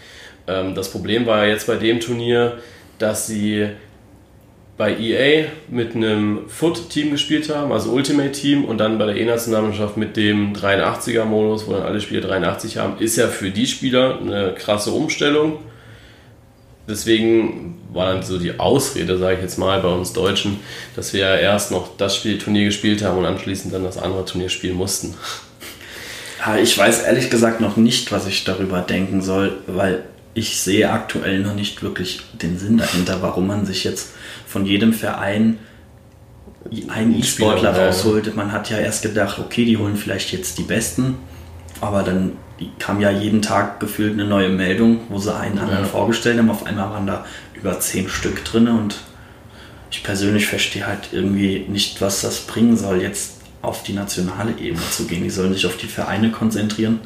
[0.48, 2.58] Ähm, das Problem war ja jetzt bei dem Turnier,
[2.98, 3.70] dass sie
[4.80, 10.18] bei EA mit einem Foot-Team gespielt haben, also Ultimate-Team, und dann bei der E-Nationalmannschaft mit
[10.18, 14.90] dem 83er-Modus, wo dann alle Spieler 83 haben, ist ja für die Spieler eine krasse
[14.90, 15.60] Umstellung
[16.90, 20.60] deswegen war dann so die Ausrede, sage ich jetzt mal, bei uns Deutschen,
[20.96, 24.26] dass wir ja erst noch das Spiel, Turnier gespielt haben und anschließend dann das andere
[24.26, 25.16] Turnier spielen mussten.
[26.62, 31.40] Ich weiß ehrlich gesagt noch nicht, was ich darüber denken soll, weil ich sehe aktuell
[31.40, 34.12] noch nicht wirklich den Sinn dahinter, warum man sich jetzt
[34.48, 35.58] von jedem Verein
[36.88, 38.36] einen E-Sportler rausholt.
[38.36, 41.18] Man hat ja erst gedacht, okay, die holen vielleicht jetzt die Besten,
[41.82, 42.34] aber dann
[42.78, 45.90] kam ja jeden Tag gefühlt eine neue Meldung, wo sie einen anderen ja.
[45.90, 46.50] vorgestellt haben.
[46.50, 48.96] Auf einmal waren da über zehn Stück drin und
[49.92, 54.84] ich persönlich verstehe halt irgendwie nicht, was das bringen soll, jetzt auf die nationale Ebene
[54.92, 55.24] zu gehen.
[55.24, 57.00] Die sollen sich auf die Vereine konzentrieren.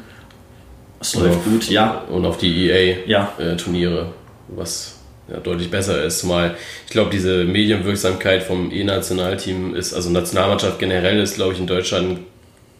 [1.04, 2.02] Es läuft auf, gut, ja.
[2.08, 4.06] Und auf die EA-Turniere, ja.
[4.48, 4.96] was
[5.28, 6.20] ja, deutlich besser ist.
[6.20, 11.66] Zumal ich glaube, diese Medienwirksamkeit vom E-Nationalteam ist, also Nationalmannschaft generell ist, glaube ich, in
[11.66, 12.26] Deutschland ein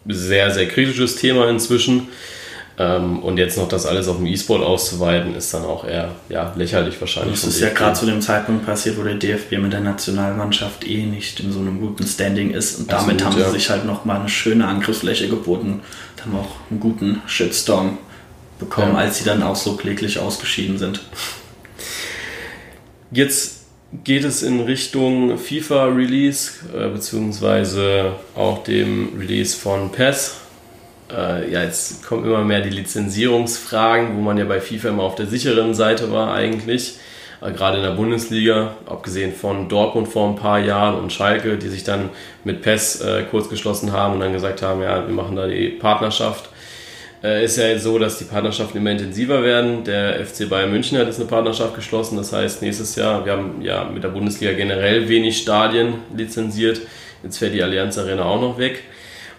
[0.07, 2.07] sehr, sehr kritisches Thema inzwischen.
[2.77, 6.51] Ähm, und jetzt noch das alles auf dem E-Sport auszuweiten, ist dann auch eher ja,
[6.57, 7.39] lächerlich wahrscheinlich.
[7.39, 11.05] Das ist ja gerade zu dem Zeitpunkt passiert, wo der DFB mit der Nationalmannschaft eh
[11.05, 12.79] nicht in so einem guten Standing ist.
[12.79, 13.45] Und damit Absolut, haben ja.
[13.45, 15.81] sie sich halt nochmal eine schöne Angriffsfläche geboten
[16.15, 17.97] und haben auch einen guten Shitstorm
[18.59, 18.99] bekommen, ja.
[18.99, 21.01] als sie dann auch so kläglich ausgeschieden sind.
[23.11, 23.65] Jetzt
[24.03, 30.35] geht es in Richtung FIFA-Release, äh, beziehungsweise auch dem Release von PES
[31.11, 35.15] äh, ja, jetzt kommen immer mehr die Lizenzierungsfragen, wo man ja bei FIFA immer auf
[35.15, 36.97] der sicheren Seite war eigentlich.
[37.41, 41.67] Äh, gerade in der Bundesliga, abgesehen von Dortmund vor ein paar Jahren und Schalke, die
[41.67, 42.09] sich dann
[42.43, 45.69] mit PES äh, kurz geschlossen haben und dann gesagt haben, ja, wir machen da die
[45.69, 46.49] Partnerschaft.
[47.25, 49.83] Äh, ist ja jetzt so, dass die Partnerschaften immer intensiver werden.
[49.83, 52.17] Der FC Bayern München hat jetzt eine Partnerschaft geschlossen.
[52.17, 56.81] Das heißt, nächstes Jahr, wir haben ja mit der Bundesliga generell wenig Stadien lizenziert.
[57.23, 58.83] Jetzt fällt die Allianz Arena auch noch weg.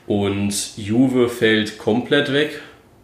[0.09, 2.61] Und Juve fällt komplett weg.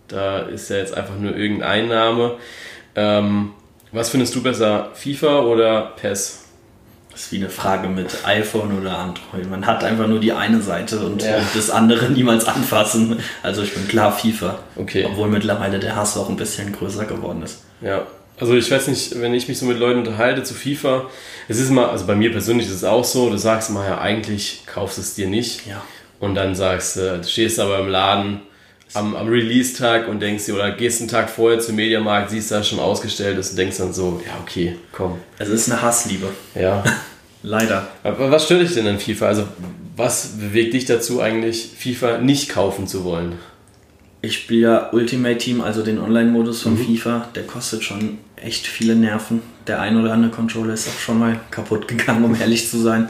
[0.08, 2.38] Da ist ja jetzt einfach nur irgendein Name.
[2.96, 3.52] Ähm,
[3.92, 6.41] was findest du besser, FIFA oder PES?
[7.12, 9.48] Das ist wie eine Frage mit iPhone oder Android.
[9.50, 11.40] Man hat einfach nur die eine Seite und ja.
[11.54, 13.20] das andere niemals anfassen.
[13.42, 14.58] Also ich bin klar FIFA.
[14.76, 15.04] Okay.
[15.04, 17.62] Obwohl mittlerweile der Hass auch ein bisschen größer geworden ist.
[17.82, 18.06] Ja.
[18.40, 21.04] Also ich weiß nicht, wenn ich mich so mit Leuten unterhalte zu FIFA,
[21.48, 24.00] es ist immer, also bei mir persönlich ist es auch so, du sagst immer, ja,
[24.00, 25.66] eigentlich kaufst es dir nicht.
[25.66, 25.82] Ja.
[26.18, 28.40] Und dann sagst du, du stehst aber im Laden
[28.94, 32.62] am, am Release-Tag und denkst dir, oder gehst einen Tag vorher zum Mediamarkt, siehst da
[32.62, 35.18] schon ausgestellt ist und denkst dann so, ja, okay, komm.
[35.38, 36.28] Es ist eine Hassliebe.
[36.54, 36.82] Ja.
[37.42, 37.88] Leider.
[38.04, 39.26] Aber was stört dich denn an FIFA?
[39.26, 39.48] Also,
[39.96, 43.34] was bewegt dich dazu eigentlich, FIFA nicht kaufen zu wollen?
[44.20, 46.84] Ich spiele ja Ultimate Team, also den Online-Modus von mhm.
[46.84, 47.28] FIFA.
[47.34, 49.42] Der kostet schon echt viele Nerven.
[49.66, 53.08] Der ein oder andere Controller ist auch schon mal kaputt gegangen, um ehrlich zu sein.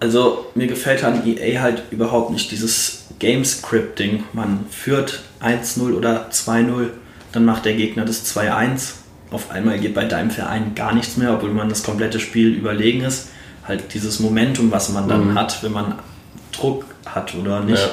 [0.00, 4.24] Also mir gefällt an EA halt überhaupt nicht dieses Game-Scripting.
[4.32, 6.88] Man führt 1-0 oder 2-0,
[7.32, 8.92] dann macht der Gegner das 2-1.
[9.30, 13.02] Auf einmal geht bei deinem Verein gar nichts mehr, obwohl man das komplette Spiel überlegen
[13.02, 13.28] ist.
[13.66, 15.38] Halt dieses Momentum, was man dann mhm.
[15.38, 15.94] hat, wenn man
[16.52, 17.82] Druck hat oder nicht.
[17.82, 17.90] Ja.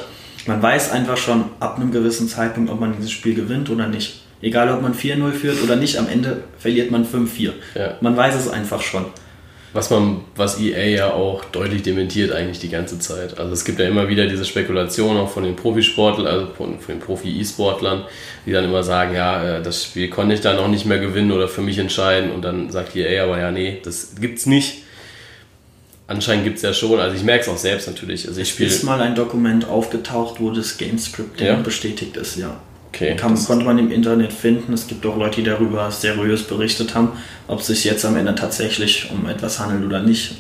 [0.48, 4.24] Man weiß einfach schon ab einem gewissen Zeitpunkt, ob man dieses Spiel gewinnt oder nicht.
[4.42, 7.52] Egal, ob man 4-0 führt oder nicht, am Ende verliert man 5-4.
[7.76, 7.98] Ja.
[8.02, 9.06] Man weiß es einfach schon.
[9.74, 13.40] Was man, was EA ja auch deutlich dementiert eigentlich die ganze Zeit.
[13.40, 16.96] Also es gibt ja immer wieder diese Spekulation auch von den Profisportlern, also von, von
[16.96, 18.04] den Profi-E-Sportlern,
[18.46, 21.32] die dann immer sagen, ja, äh, das Spiel konnte ich da noch nicht mehr gewinnen
[21.32, 24.84] oder für mich entscheiden und dann sagt EA aber ja, nee, das gibt's nicht.
[26.08, 28.28] Anscheinend gibt es ja schon, also ich merke es auch selbst natürlich.
[28.28, 31.56] Also ich es ist mal ein Dokument aufgetaucht, wo das Gamescript ja.
[31.56, 32.60] bestätigt ist, ja.
[32.94, 34.74] Okay, Kann, konnte man im Internet finden.
[34.74, 37.14] Es gibt auch Leute, die darüber seriös berichtet haben,
[37.48, 40.36] ob es sich jetzt am Ende tatsächlich um etwas handelt oder nicht.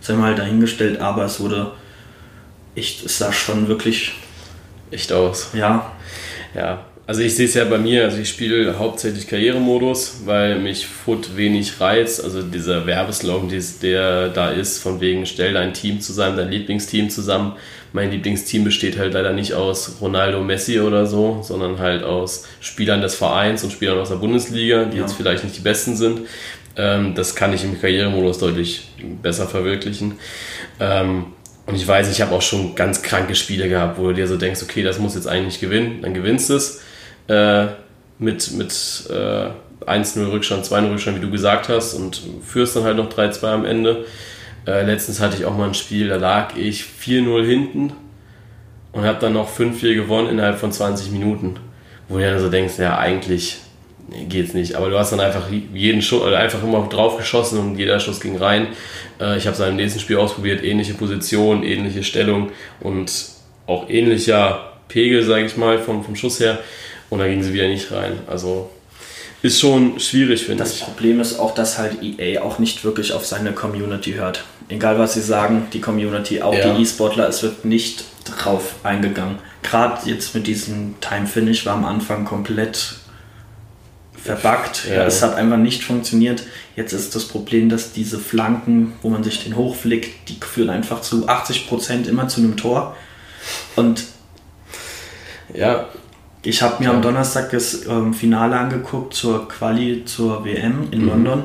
[0.00, 1.72] Sei mal dahingestellt, aber es wurde
[2.74, 4.12] echt, es sah schon wirklich
[4.90, 5.50] echt aus.
[5.52, 5.92] Ja.
[6.54, 10.86] Ja, also ich sehe es ja bei mir, also ich spiele hauptsächlich Karrieremodus, weil mich
[10.86, 12.22] Foot wenig reizt.
[12.22, 13.48] Also dieser Werbeslogan,
[13.80, 17.52] der da ist, von wegen stell dein Team zusammen, dein Lieblingsteam zusammen.
[17.92, 23.00] Mein Lieblingsteam besteht halt leider nicht aus Ronaldo, Messi oder so, sondern halt aus Spielern
[23.00, 25.02] des Vereins und Spielern aus der Bundesliga, die ja.
[25.02, 26.22] jetzt vielleicht nicht die besten sind.
[26.76, 28.88] Ähm, das kann ich im Karrieremodus deutlich
[29.22, 30.18] besser verwirklichen.
[30.80, 31.26] Ähm,
[31.66, 34.36] und ich weiß, ich habe auch schon ganz kranke Spiele gehabt, wo du dir so
[34.36, 36.82] denkst, okay, das muss jetzt eigentlich gewinnen, dann gewinnst du es
[37.28, 37.66] äh,
[38.18, 38.72] mit, mit
[39.10, 39.50] äh,
[39.86, 43.64] 1-0 Rückstand, 2-0 Rückstand, wie du gesagt hast, und führst dann halt noch 3-2 am
[43.64, 44.04] Ende.
[44.66, 47.92] Äh, letztens hatte ich auch mal ein Spiel, da lag ich 4-0 hinten
[48.92, 51.56] und habe dann noch 5-4 gewonnen innerhalb von 20 Minuten.
[52.08, 53.58] Wo du dann so denkst, ja, eigentlich
[54.28, 54.74] geht's nicht.
[54.74, 58.20] Aber du hast dann einfach jeden Schuss, also einfach immer drauf geschossen und jeder Schuss
[58.20, 58.68] ging rein.
[59.20, 63.12] Äh, ich habe es im nächsten Spiel ausprobiert, ähnliche Position, ähnliche Stellung und
[63.66, 66.58] auch ähnlicher Pegel, sage ich mal, vom, vom Schuss her.
[67.10, 68.18] Und dann ging sie wieder nicht rein.
[68.26, 68.70] Also
[69.42, 70.70] ist schon schwierig, finde ich.
[70.70, 74.44] Das Problem ist auch, dass halt EA auch nicht wirklich auf seine Community hört.
[74.68, 76.74] Egal was sie sagen, die Community, auch ja.
[76.74, 79.38] die E-Sportler, es wird nicht drauf eingegangen.
[79.62, 82.96] Gerade jetzt mit diesem Time Finish war am Anfang komplett
[84.20, 84.86] verbuggt.
[84.90, 85.04] Ja.
[85.04, 86.42] Es hat einfach nicht funktioniert.
[86.74, 91.00] Jetzt ist das Problem, dass diese Flanken, wo man sich den hochflickt, die führen einfach
[91.00, 92.96] zu 80% immer zu einem Tor.
[93.76, 94.04] Und
[95.54, 95.88] ja,
[96.46, 101.08] ich habe mir am Donnerstag das ähm, Finale angeguckt zur Quali zur WM in mhm.
[101.08, 101.42] London.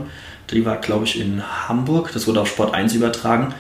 [0.52, 2.12] Die war, glaube ich, in Hamburg.
[2.14, 3.54] Das wurde auf Sport 1 übertragen.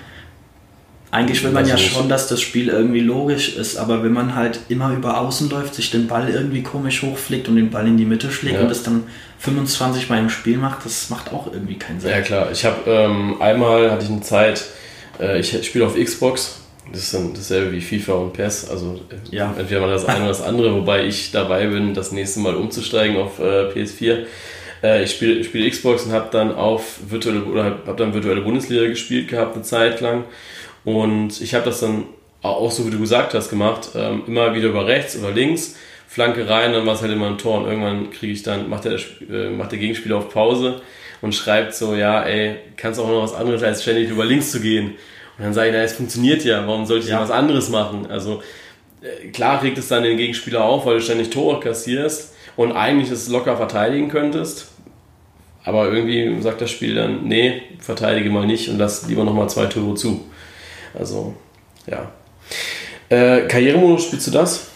[1.10, 4.62] Eigentlich will man ja schon, dass das Spiel irgendwie logisch ist, aber wenn man halt
[4.70, 8.06] immer über außen läuft, sich den Ball irgendwie komisch hochflickt und den Ball in die
[8.06, 8.62] Mitte schlägt ja.
[8.62, 9.04] und das dann
[9.40, 12.12] 25 Mal im Spiel macht, das macht auch irgendwie keinen Sinn.
[12.12, 14.64] Ja klar, ich habe ähm, einmal hatte ich eine Zeit,
[15.20, 16.61] äh, ich spiele auf Xbox
[16.92, 18.70] das ist dann dasselbe wie FIFA und PES.
[18.70, 19.00] Also
[19.30, 19.54] ja.
[19.58, 23.18] entweder mal das eine oder das andere, wobei ich dabei bin, das nächste Mal umzusteigen
[23.18, 24.26] auf äh, PS4.
[24.84, 28.88] Äh, ich spiele spiel Xbox und habe dann auf virtuelle oder habe dann virtuelle Bundesliga
[28.88, 30.26] gespielt gehabt eine Zeit lang.
[30.84, 32.06] Und ich habe das dann
[32.42, 35.76] auch so wie du gesagt hast gemacht, ähm, immer wieder über rechts oder links,
[36.08, 38.86] Flanke rein, dann war es halt immer ein Tor und irgendwann kriege ich dann, macht
[38.86, 39.00] der,
[39.30, 40.82] äh, macht der Gegenspieler auf Pause
[41.22, 44.60] und schreibt so, ja, ey, kannst auch noch was anderes als ständig über links zu
[44.60, 44.96] gehen.
[45.42, 47.20] Und dann sage ich, na, es funktioniert ja, warum sollte ich ja.
[47.20, 48.06] was anderes machen?
[48.12, 48.44] Also
[49.02, 53.10] äh, klar regt es dann den Gegenspieler auf, weil du ständig Tore kassierst und eigentlich
[53.10, 54.68] es locker verteidigen könntest.
[55.64, 59.66] Aber irgendwie sagt das Spiel dann, nee, verteidige mal nicht und lass lieber nochmal zwei
[59.66, 60.26] Tore zu.
[60.94, 61.34] Also,
[61.88, 62.12] ja.
[63.10, 64.68] Äh, Karrieremodus, spielst du das?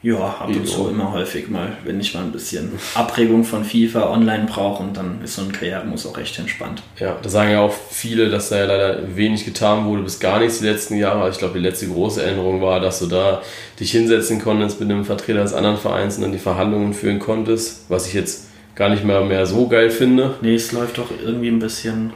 [0.00, 4.10] Ja, ab und zu immer häufig mal, wenn ich mal ein bisschen Abregung von FIFA
[4.10, 6.82] online brauche und dann ist so ein Karrieremodus auch echt entspannt.
[6.98, 10.38] Ja, da sagen ja auch viele, dass da ja leider wenig getan wurde, bis gar
[10.38, 11.28] nichts die letzten Jahre.
[11.30, 13.42] Ich glaube, die letzte große Änderung war, dass du da
[13.80, 17.86] dich hinsetzen konntest mit einem Vertreter des anderen Vereins und dann die Verhandlungen führen konntest,
[17.88, 20.36] was ich jetzt gar nicht mehr, mehr so geil finde.
[20.42, 22.12] Nee, es läuft doch irgendwie ein bisschen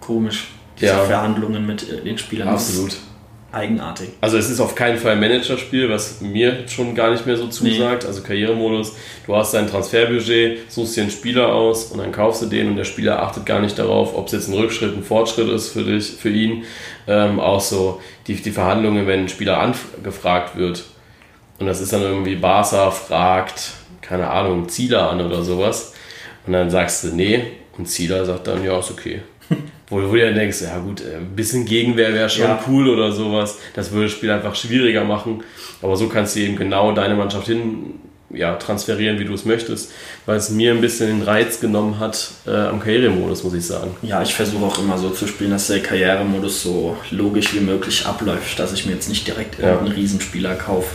[0.00, 0.48] komisch,
[0.78, 2.48] diese ja, Verhandlungen mit äh, den Spielern.
[2.48, 2.98] Absolut
[3.56, 4.10] eigenartig.
[4.20, 7.48] Also es ist auf keinen Fall ein Managerspiel, was mir schon gar nicht mehr so
[7.48, 8.02] zusagt.
[8.02, 8.08] Nee.
[8.08, 8.94] Also Karrieremodus,
[9.26, 12.76] du hast dein Transferbudget, suchst dir einen Spieler aus und dann kaufst du den und
[12.76, 15.84] der Spieler achtet gar nicht darauf, ob es jetzt ein Rückschritt, ein Fortschritt ist für
[15.84, 16.64] dich, für ihn.
[17.08, 20.84] Ähm, auch so die, die Verhandlungen, wenn ein Spieler angefragt wird
[21.58, 25.94] und das ist dann irgendwie Barca fragt, keine Ahnung, Zieler an oder sowas
[26.46, 27.42] und dann sagst du nee
[27.78, 29.22] und Zieler sagt dann, ja, ist okay.
[29.88, 32.64] Wo, du ja denkst, ja gut, äh, ein bisschen Gegenwehr wäre schon ja.
[32.68, 33.58] cool oder sowas.
[33.74, 35.44] Das würde das Spiel einfach schwieriger machen.
[35.80, 37.94] Aber so kannst du eben genau deine Mannschaft hin
[38.30, 39.92] ja, transferieren, wie du es möchtest,
[40.26, 43.96] weil es mir ein bisschen den Reiz genommen hat äh, am Karrieremodus, muss ich sagen.
[44.02, 48.04] Ja, ich versuche auch immer so zu spielen, dass der Karrieremodus so logisch wie möglich
[48.04, 49.72] abläuft, dass ich mir jetzt nicht direkt ja.
[49.72, 50.90] irgendeinen Riesenspieler kaufe.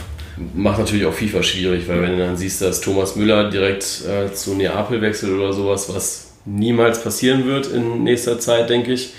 [0.53, 4.33] Macht natürlich auch FIFA schwierig, weil wenn du dann siehst, dass Thomas Müller direkt äh,
[4.33, 9.13] zu Neapel wechselt oder sowas, was niemals passieren wird in nächster Zeit, denke ich,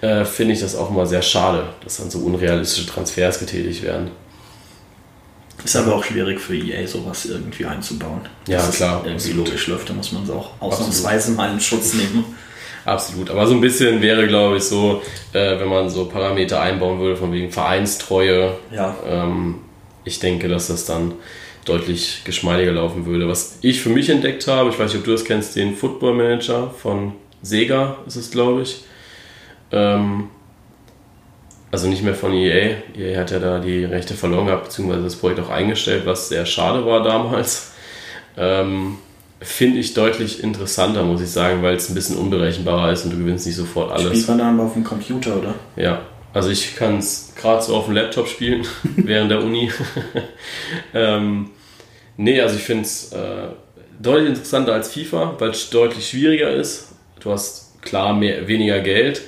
[0.00, 4.10] äh, finde ich das auch mal sehr schade, dass dann so unrealistische Transfers getätigt werden.
[5.64, 8.20] Ist aber auch schwierig für EA, sowas irgendwie einzubauen.
[8.46, 9.02] Ja, dass klar.
[9.04, 9.46] irgendwie absolut.
[9.48, 12.24] logisch läuft, da muss man es auch ausnahmsweise mal in Schutz nehmen.
[12.84, 15.02] Absolut, aber so ein bisschen wäre, glaube ich, so,
[15.32, 18.56] äh, wenn man so Parameter einbauen würde, von wegen Vereinstreue.
[18.72, 18.96] Ja.
[19.04, 19.56] Ähm,
[20.04, 21.12] ich denke, dass das dann
[21.68, 23.28] deutlich geschmeidiger laufen würde.
[23.28, 26.14] Was ich für mich entdeckt habe, ich weiß nicht, ob du das kennst, den Football
[26.14, 28.84] Manager von Sega ist es, glaube ich.
[29.70, 30.28] Ähm,
[31.70, 32.76] also nicht mehr von EA.
[32.96, 36.46] EA hat ja da die Rechte verloren gehabt, beziehungsweise das Projekt auch eingestellt, was sehr
[36.46, 37.72] schade war damals.
[38.36, 38.96] Ähm,
[39.40, 43.18] Finde ich deutlich interessanter, muss ich sagen, weil es ein bisschen unberechenbarer ist und du
[43.18, 44.08] gewinnst nicht sofort alles.
[44.08, 45.54] Spielt man dann auf dem Computer, oder?
[45.76, 46.00] Ja,
[46.32, 49.70] also ich kann es gerade so auf dem Laptop spielen, während der Uni.
[50.94, 51.50] ähm,
[52.18, 53.46] Nee, also ich finde es äh,
[54.00, 56.88] deutlich interessanter als FIFA, weil es deutlich schwieriger ist.
[57.20, 59.22] Du hast klar mehr, weniger Geld.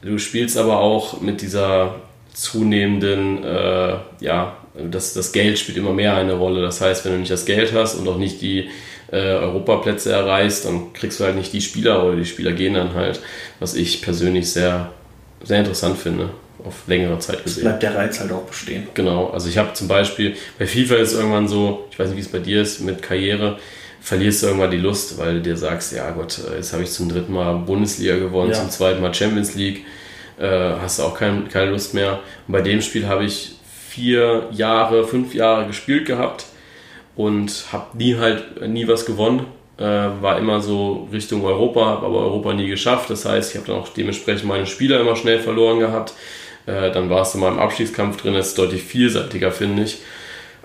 [0.00, 1.96] Du spielst aber auch mit dieser
[2.32, 6.62] zunehmenden, äh, ja, das, das Geld spielt immer mehr eine Rolle.
[6.62, 8.68] Das heißt, wenn du nicht das Geld hast und auch nicht die
[9.10, 12.94] äh, Europaplätze erreichst, dann kriegst du halt nicht die Spieler oder die Spieler gehen dann
[12.94, 13.20] halt,
[13.58, 14.92] was ich persönlich sehr,
[15.42, 16.30] sehr interessant finde
[16.66, 17.62] auf längere Zeit gesehen.
[17.62, 18.88] bleibt der Reiz halt auch bestehen.
[18.94, 22.16] Genau, also ich habe zum Beispiel, bei FIFA ist es irgendwann so, ich weiß nicht,
[22.16, 23.58] wie es bei dir ist, mit Karriere,
[24.00, 27.08] verlierst du irgendwann die Lust, weil du dir sagst, ja Gott, jetzt habe ich zum
[27.08, 28.56] dritten Mal Bundesliga gewonnen, ja.
[28.56, 29.84] zum zweiten Mal Champions League,
[30.38, 30.46] äh,
[30.80, 32.20] hast du auch kein, keine Lust mehr.
[32.46, 33.56] Und bei dem Spiel habe ich
[33.88, 36.46] vier Jahre, fünf Jahre gespielt gehabt
[37.16, 39.46] und habe nie halt nie was gewonnen.
[39.78, 43.10] Äh, war immer so Richtung Europa, habe aber Europa nie geschafft.
[43.10, 46.14] Das heißt, ich habe dann auch dementsprechend meine Spieler immer schnell verloren gehabt.
[46.66, 48.34] Äh, dann warst du mal im Abstiegskampf drin.
[48.34, 49.98] Das ist deutlich vielseitiger, finde ich,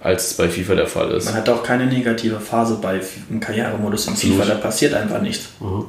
[0.02, 1.26] als es bei FIFA der Fall ist.
[1.26, 5.50] Man hat auch keine negative Phase bei im Karrieremodus in FIFA, da passiert einfach nichts.
[5.60, 5.86] Mhm.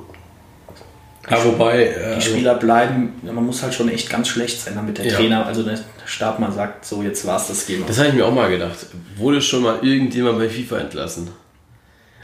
[1.30, 1.84] Ja, wobei.
[1.84, 5.16] Äh, die Spieler bleiben, man muss halt schon echt ganz schlecht sein, damit der ja.
[5.16, 7.84] Trainer, also der Stab mal sagt, so jetzt war es das Game.
[7.86, 8.86] Das habe ich mir auch mal gedacht.
[9.16, 11.30] Wurde schon mal irgendjemand bei FIFA entlassen?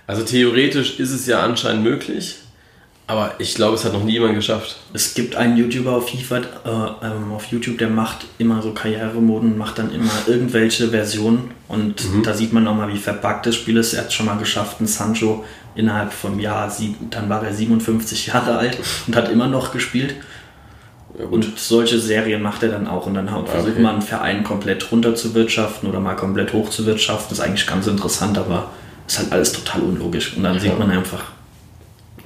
[0.07, 2.39] Also theoretisch ist es ja anscheinend möglich.
[3.09, 4.77] Aber ich glaube, es hat noch nie jemand geschafft.
[4.93, 6.43] Es gibt einen YouTuber auf FIFA, äh,
[7.07, 12.23] ähm, auf YouTube, der macht immer so Karrieremoden, macht dann immer irgendwelche Versionen und mhm.
[12.23, 13.95] da sieht man nochmal, wie verpackt das Spiel ist.
[13.95, 15.43] Er hat schon mal geschafft, einen Sancho
[15.75, 16.71] innerhalb vom Jahr,
[17.09, 20.15] dann war er 57 Jahre alt und hat immer noch gespielt.
[21.19, 23.81] Ja, und solche Serien macht er dann auch und dann versucht okay.
[23.81, 27.31] man einen Verein komplett runter zu wirtschaften oder mal komplett hoch zu wirtschaften.
[27.31, 28.71] Das ist eigentlich ganz interessant, aber
[29.07, 30.37] ist halt alles total unlogisch.
[30.37, 30.61] Und dann ja.
[30.61, 31.25] sieht man einfach,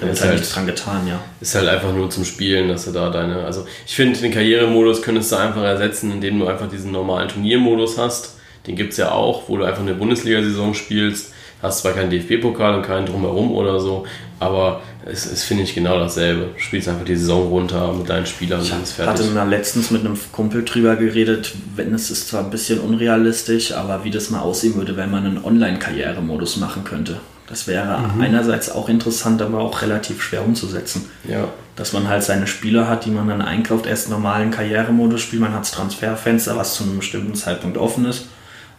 [0.06, 1.20] da ist halt nichts dran getan, ja.
[1.40, 3.44] Ist halt einfach nur zum Spielen, dass du da deine.
[3.44, 7.98] Also ich finde, den Karrieremodus könntest du einfach ersetzen, indem du einfach diesen normalen Turniermodus
[7.98, 8.36] hast.
[8.66, 11.32] Den gibt es ja auch, wo du einfach eine Bundesliga-Saison spielst.
[11.62, 14.04] Hast zwar keinen DFB-Pokal und keinen drumherum oder so,
[14.40, 16.50] aber es ist, finde ich, genau dasselbe.
[16.54, 19.14] Du spielst einfach die Saison runter mit deinen Spielern ich und ist fertig.
[19.14, 22.80] Ich hatte mal letztens mit einem Kumpel drüber geredet, wenn es ist zwar ein bisschen
[22.80, 27.20] unrealistisch, aber wie das mal aussehen würde, wenn man einen Online-Karrieremodus machen könnte.
[27.52, 28.22] Das wäre mhm.
[28.22, 31.10] einerseits auch interessant, aber auch relativ schwer umzusetzen.
[31.28, 31.48] Ja.
[31.76, 35.52] Dass man halt seine Spieler hat, die man dann einkauft, erst normalen Karrieremodus spielt, man
[35.52, 38.28] hat das Transferfenster, was zu einem bestimmten Zeitpunkt offen ist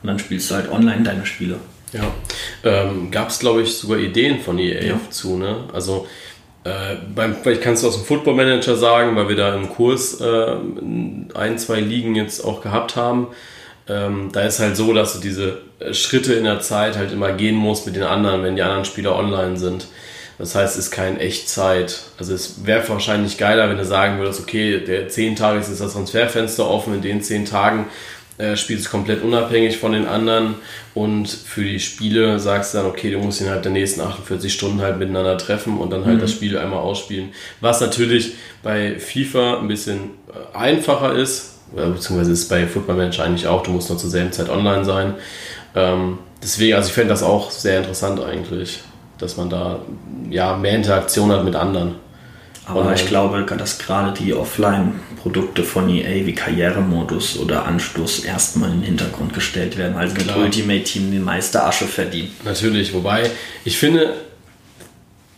[0.01, 1.57] und dann spielst du halt online deine Spiele.
[1.91, 2.01] Ja.
[2.63, 4.99] Ähm, Gab es, glaube ich, sogar Ideen von EA ja.
[5.11, 5.65] zu, ne?
[5.71, 6.07] Also
[6.63, 10.19] äh, beim, vielleicht kannst du aus dem Football Manager sagen, weil wir da im Kurs
[10.19, 10.55] äh,
[11.35, 13.27] ein, zwei Ligen jetzt auch gehabt haben
[13.87, 17.33] ähm, da ist halt so, dass du diese äh, Schritte in der Zeit halt immer
[17.33, 19.87] gehen musst mit den anderen, wenn die anderen Spieler online sind.
[20.37, 22.01] Das heißt, es ist kein Echtzeit.
[22.17, 25.93] Also es wäre wahrscheinlich geiler, wenn du sagen würdest, okay, der 10 Tage ist das
[25.93, 27.87] Transferfenster offen, in den 10 Tagen
[28.37, 30.55] äh, spielst du komplett unabhängig von den anderen
[30.95, 34.81] und für die Spiele sagst du dann, okay, du musst innerhalb der nächsten 48 Stunden
[34.81, 36.21] halt miteinander treffen und dann halt mhm.
[36.21, 37.29] das Spiel einmal ausspielen.
[37.61, 43.47] Was natürlich bei FIFA ein bisschen äh, einfacher ist, beziehungsweise ist bei Football Manager eigentlich
[43.47, 45.15] auch, du musst nur zur selben Zeit online sein.
[45.75, 48.81] Ähm, deswegen, also ich fände das auch sehr interessant eigentlich,
[49.17, 49.79] dass man da
[50.29, 51.95] ja mehr Interaktion hat mit anderen.
[52.65, 52.95] Aber online.
[52.95, 58.83] ich glaube, dass gerade die Offline-Produkte von EA wie Karrieremodus oder Anstoß erstmal in den
[58.83, 62.31] Hintergrund gestellt werden, als mit Ultimate Team die meiste Asche verdient.
[62.45, 63.29] Natürlich, wobei
[63.65, 64.13] ich finde,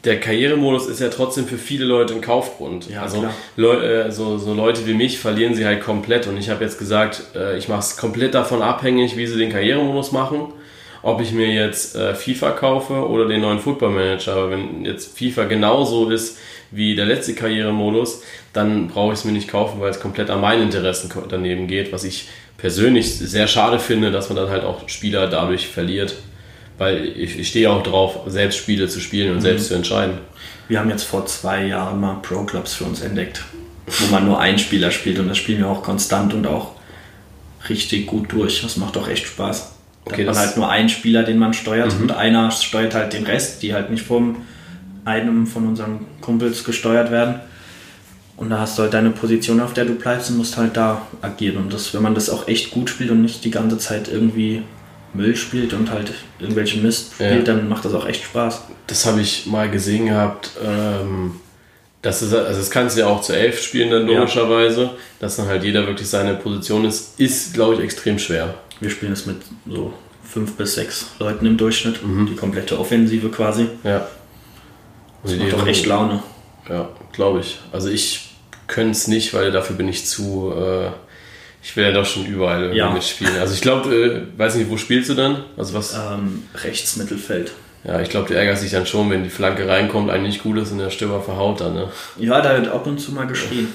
[0.05, 2.89] der Karrieremodus ist ja trotzdem für viele Leute ein Kaufgrund.
[2.89, 3.25] Ja, also
[3.57, 6.27] Le äh, so, so, Leute wie mich verlieren sie halt komplett.
[6.27, 9.51] Und ich habe jetzt gesagt, äh, ich mache es komplett davon abhängig, wie sie den
[9.51, 10.53] Karrieremodus machen.
[11.01, 14.33] Ob ich mir jetzt äh, FIFA kaufe oder den neuen Football Manager.
[14.33, 16.37] Aber wenn jetzt FIFA genauso ist
[16.71, 18.21] wie der letzte Karrieremodus,
[18.53, 21.91] dann brauche ich es mir nicht kaufen, weil es komplett an meinen Interessen daneben geht.
[21.91, 26.15] Was ich persönlich sehr schade finde, dass man dann halt auch Spieler dadurch verliert
[26.77, 29.41] weil ich, ich stehe auch drauf, selbst Spiele zu spielen und mhm.
[29.41, 30.17] selbst zu entscheiden.
[30.67, 33.43] Wir haben jetzt vor zwei Jahren mal Pro-Clubs für uns entdeckt,
[33.85, 36.71] wo man nur einen Spieler spielt und das spielen wir auch konstant und auch
[37.69, 38.61] richtig gut durch.
[38.61, 39.73] Das macht auch echt Spaß.
[40.05, 42.03] Da okay, hat man halt nur einen Spieler, den man steuert mhm.
[42.03, 44.37] und einer steuert halt den Rest, die halt nicht von
[45.03, 47.35] einem von unseren Kumpels gesteuert werden.
[48.37, 51.03] Und da hast du halt deine Position, auf der du bleibst und musst halt da
[51.21, 51.57] agieren.
[51.57, 54.63] Und das, wenn man das auch echt gut spielt und nicht die ganze Zeit irgendwie
[55.15, 57.53] Müll spielt und halt irgendwelchen Mist spielt, ja.
[57.53, 58.63] dann macht das auch echt Spaß.
[58.87, 60.51] Das habe ich mal gesehen gehabt.
[60.63, 61.39] Ähm,
[62.01, 64.91] das ist, also das kannst du ja auch zu elf spielen dann logischerweise, ja.
[65.19, 68.53] dass dann halt jeder wirklich seine Position ist, ist glaube ich extrem schwer.
[68.79, 72.27] Wir spielen es mit so fünf bis sechs Leuten im Durchschnitt, mhm.
[72.27, 73.67] die komplette Offensive quasi.
[73.83, 74.07] Ja.
[75.23, 76.21] Das macht doch echt Laune.
[76.69, 77.59] Ja, glaube ich.
[77.71, 78.35] Also ich
[78.67, 80.89] könnte es nicht, weil dafür bin ich zu äh,
[81.65, 82.91] ich will ja doch schon überall ja.
[82.91, 83.39] mitspielen.
[83.39, 85.43] Also ich glaube, äh, weiß nicht, wo spielst du dann?
[85.57, 85.95] Also was?
[85.95, 87.53] Ähm, rechts Mittelfeld.
[87.83, 90.71] Ja, ich glaube, du ärgerst dich dann schon, wenn die Flanke reinkommt, eigentlich gut ist
[90.71, 91.91] und der Stürmer verhaut dann, ne?
[92.19, 93.73] Ja, da wird ab und zu mal geschrien.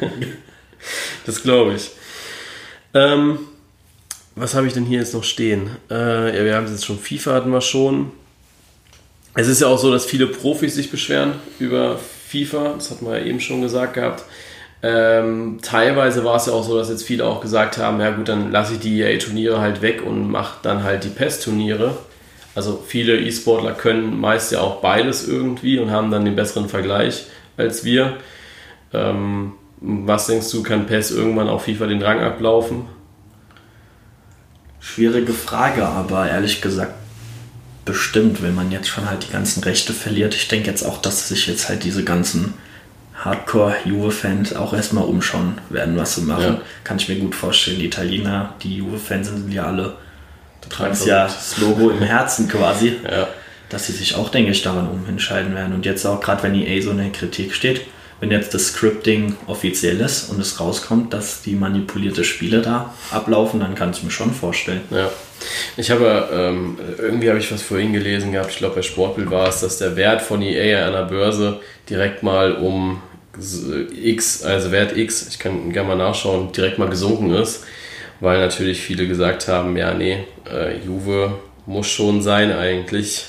[1.26, 1.90] das glaube ich.
[2.94, 3.40] Ähm,
[4.36, 5.70] was habe ich denn hier jetzt noch stehen?
[5.90, 8.12] Äh, ja, wir haben es jetzt schon, FIFA hatten wir schon.
[9.34, 13.18] Es ist ja auch so, dass viele Profis sich beschweren über FIFA, das hatten wir
[13.18, 14.22] ja eben schon gesagt gehabt.
[14.86, 18.28] Ähm, teilweise war es ja auch so, dass jetzt viele auch gesagt haben, ja gut,
[18.28, 21.96] dann lasse ich die EA-Turniere halt weg und mache dann halt die PES-Turniere.
[22.54, 27.24] Also viele E-Sportler können meist ja auch beides irgendwie und haben dann den besseren Vergleich
[27.56, 28.18] als wir.
[28.92, 32.84] Ähm, was denkst du, kann PES irgendwann auf FIFA den Rang ablaufen?
[34.80, 36.92] Schwierige Frage, aber ehrlich gesagt
[37.86, 40.34] bestimmt, wenn man jetzt schon halt die ganzen Rechte verliert.
[40.34, 42.52] Ich denke jetzt auch, dass sich jetzt halt diese ganzen
[43.16, 46.42] Hardcore-Juve-Fans auch erstmal umschauen werden, was sie machen.
[46.42, 46.60] Ja.
[46.82, 47.78] Kann ich mir gut vorstellen.
[47.78, 49.94] Die Italiener, die Juve-Fans sind ja alle,
[50.60, 53.28] du tragst ja das Logo im Herzen quasi, ja.
[53.68, 55.74] dass sie sich auch, denke ich, daran umentscheiden werden.
[55.74, 57.82] Und jetzt auch gerade, wenn EA so eine Kritik steht,
[58.20, 63.60] wenn jetzt das Scripting offiziell ist und es rauskommt, dass die manipulierte Spiele da ablaufen,
[63.60, 64.82] dann kann ich mir schon vorstellen.
[64.90, 65.10] Ja.
[65.76, 69.48] Ich habe, ähm, irgendwie habe ich was vorhin gelesen gehabt, ich glaube bei Sportbild war
[69.48, 73.02] es, dass der Wert von EA an der Börse direkt mal um
[73.36, 77.64] X, also Wert X, ich kann gerne mal nachschauen, direkt mal gesunken ist,
[78.20, 83.26] weil natürlich viele gesagt haben, ja, nee, äh, Juve muss schon sein eigentlich.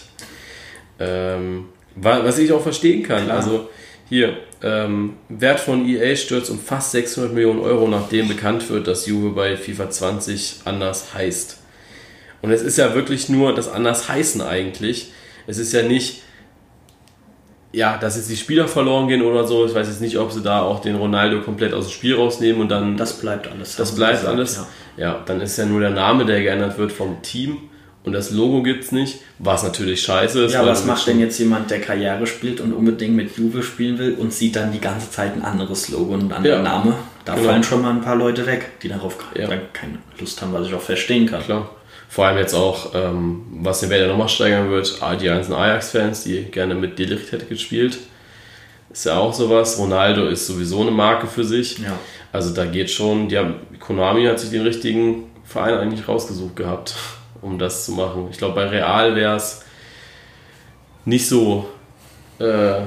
[0.99, 3.25] Ähm, was ich auch verstehen kann.
[3.25, 3.38] Klar.
[3.38, 3.69] Also
[4.10, 9.08] hier, ähm, Wert von EA stürzt um fast 600 Millionen Euro, nachdem bekannt wird, dass
[9.08, 11.60] Juve bei FIFA 20 anders heißt.
[12.45, 15.12] Und es ist ja wirklich nur das anders heißen eigentlich.
[15.47, 16.21] Es ist ja nicht,
[17.71, 19.65] ja, dass jetzt die Spieler verloren gehen oder so.
[19.65, 22.62] Ich weiß jetzt nicht, ob sie da auch den Ronaldo komplett aus dem Spiel rausnehmen
[22.62, 22.97] und dann.
[22.97, 23.75] Das bleibt alles.
[23.77, 24.67] Das bleibt gesagt, alles.
[24.95, 25.03] Ja.
[25.03, 27.58] ja, dann ist ja nur der Name, der geändert wird vom Team
[28.03, 30.53] und das Logo gibt es nicht, was natürlich scheiße ist.
[30.53, 34.13] Ja, was macht denn jetzt jemand, der Karriere spielt und unbedingt mit Juve spielen will
[34.13, 36.77] und sieht dann die ganze Zeit ein anderes Logo und einen anderen ja.
[36.77, 36.93] Name?
[37.25, 37.50] Da genau.
[37.50, 39.48] fallen schon mal ein paar Leute weg, die darauf ja.
[39.73, 41.41] keine Lust haben, was ich auch verstehen kann.
[41.41, 41.71] Klar.
[42.10, 46.23] Vor allem jetzt auch, ähm, was den Wert ja nochmal steigern wird, die ganzen Ajax-Fans,
[46.23, 47.97] die gerne mit Delicht hätte gespielt.
[48.89, 49.77] Ist ja auch sowas.
[49.77, 51.79] Ronaldo ist sowieso eine Marke für sich.
[51.79, 51.99] Ja.
[52.31, 56.95] Also da geht schon, ja, Konami hat sich den richtigen Verein eigentlich rausgesucht gehabt
[57.45, 58.27] um das zu machen.
[58.31, 59.62] Ich glaube, bei Real wäre es
[61.06, 61.69] nicht so
[62.39, 62.81] äh,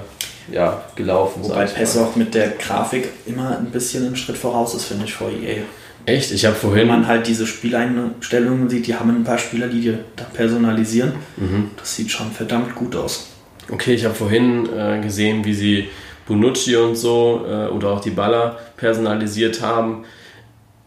[0.50, 1.44] ja, gelaufen.
[1.44, 5.14] Wobei PES auch mit der Grafik immer ein bisschen einen Schritt voraus ist, finde ich,
[5.14, 5.62] vor EA.
[6.08, 6.32] Echt?
[6.32, 6.88] Ich habe Wenn vorhin.
[6.88, 11.12] man halt diese Spieleinstellungen sieht, die haben ein paar Spieler, die die da personalisieren.
[11.36, 11.70] Mhm.
[11.76, 13.28] Das sieht schon verdammt gut aus.
[13.70, 15.88] Okay, ich habe vorhin äh, gesehen, wie sie
[16.26, 20.04] Bonucci und so äh, oder auch die Baller personalisiert haben.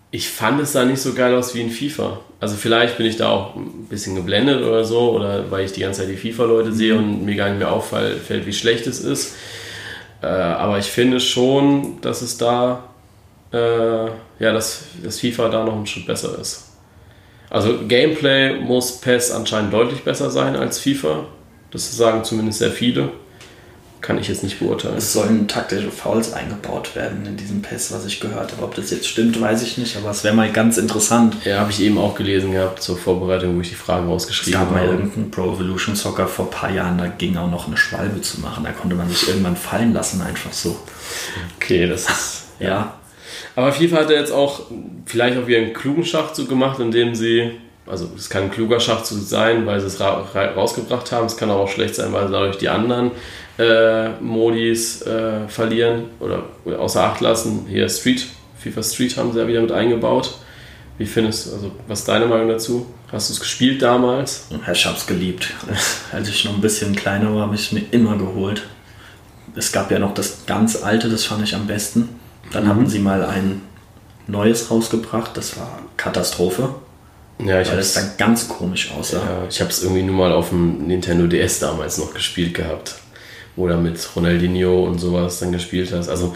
[0.10, 2.20] Ich fand es da nicht so geil aus wie in FIFA.
[2.40, 5.82] Also vielleicht bin ich da auch ein bisschen geblendet oder so, oder weil ich die
[5.82, 9.36] ganze Zeit die FIFA-Leute sehe und mir gar nicht mehr auffällt, wie schlecht es ist.
[10.24, 12.84] Äh, aber ich finde schon, dass es da,
[13.54, 14.06] äh,
[14.40, 16.68] ja, dass, dass FIFA da noch ein Schritt besser ist.
[17.50, 21.26] Also Gameplay muss PES anscheinend deutlich besser sein als FIFA.
[21.72, 23.10] Das sagen zumindest sehr viele.
[24.00, 24.96] Kann ich jetzt nicht beurteilen.
[24.98, 28.64] Es sollen taktische Fouls eingebaut werden in diesem PES, was ich gehört habe.
[28.64, 31.36] Ob das jetzt stimmt, weiß ich nicht, aber es wäre mal ganz interessant.
[31.46, 34.60] Ja, habe ich eben auch gelesen gehabt zur Vorbereitung, wo ich die Fragen Es rausgeschrieben
[34.60, 34.94] gab mal habe.
[34.94, 38.40] irgendeinen Pro Evolution Soccer vor ein paar Jahren, da ging auch noch eine Schwalbe zu
[38.40, 38.64] machen.
[38.64, 40.80] Da konnte man sich irgendwann fallen lassen, einfach so.
[41.58, 42.44] Okay, das ist.
[42.60, 42.96] Ja,
[43.56, 44.62] Aber FIFA hat ja jetzt auch
[45.06, 47.52] vielleicht auch wieder einen klugen Schachzug gemacht, indem sie,
[47.86, 51.26] also es kann ein kluger Schachzug sein, weil sie es ra ra rausgebracht haben.
[51.26, 53.12] Es kann aber auch schlecht sein, weil sie dadurch die anderen
[53.58, 56.44] äh, Modis äh, verlieren oder
[56.78, 57.66] außer Acht lassen.
[57.68, 58.26] Hier Street,
[58.60, 60.34] FIFA Street haben sie ja wieder mit eingebaut.
[60.98, 62.86] Wie findest du, also was ist deine Meinung dazu?
[63.12, 64.48] Hast du es gespielt damals?
[64.72, 65.54] ich hab's geliebt.
[66.12, 68.68] Als ich noch ein bisschen kleiner war, habe ich es mir immer geholt.
[69.56, 72.21] Es gab ja noch das ganz alte, das fand ich am besten.
[72.52, 73.62] Dann haben sie mal ein
[74.28, 76.76] neues rausgebracht, das war Katastrophe,
[77.40, 79.18] Ja, ich weil es dann ganz komisch aussah.
[79.18, 82.96] Ja, ich habe es irgendwie nur mal auf dem Nintendo DS damals noch gespielt gehabt.
[83.58, 86.08] Oder mit Ronaldinho und sowas dann gespielt hast.
[86.08, 86.36] Also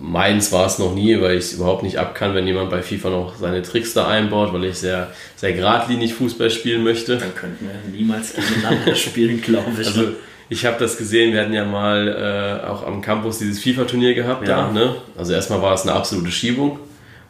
[0.00, 2.82] meins war es noch nie, weil ich es überhaupt nicht ab kann, wenn jemand bei
[2.82, 7.16] FIFA noch seine Tricks da einbaut, weil ich sehr, sehr geradlinig Fußball spielen möchte.
[7.18, 9.88] Dann könnten wir niemals gegeneinander spielen, glaube ich.
[9.88, 10.12] Also
[10.54, 14.46] ich habe das gesehen, wir hatten ja mal äh, auch am Campus dieses FIFA-Turnier gehabt
[14.48, 14.66] Ja.
[14.68, 14.72] da.
[14.72, 14.94] Ne?
[15.18, 16.78] Also erstmal war es eine absolute Schiebung,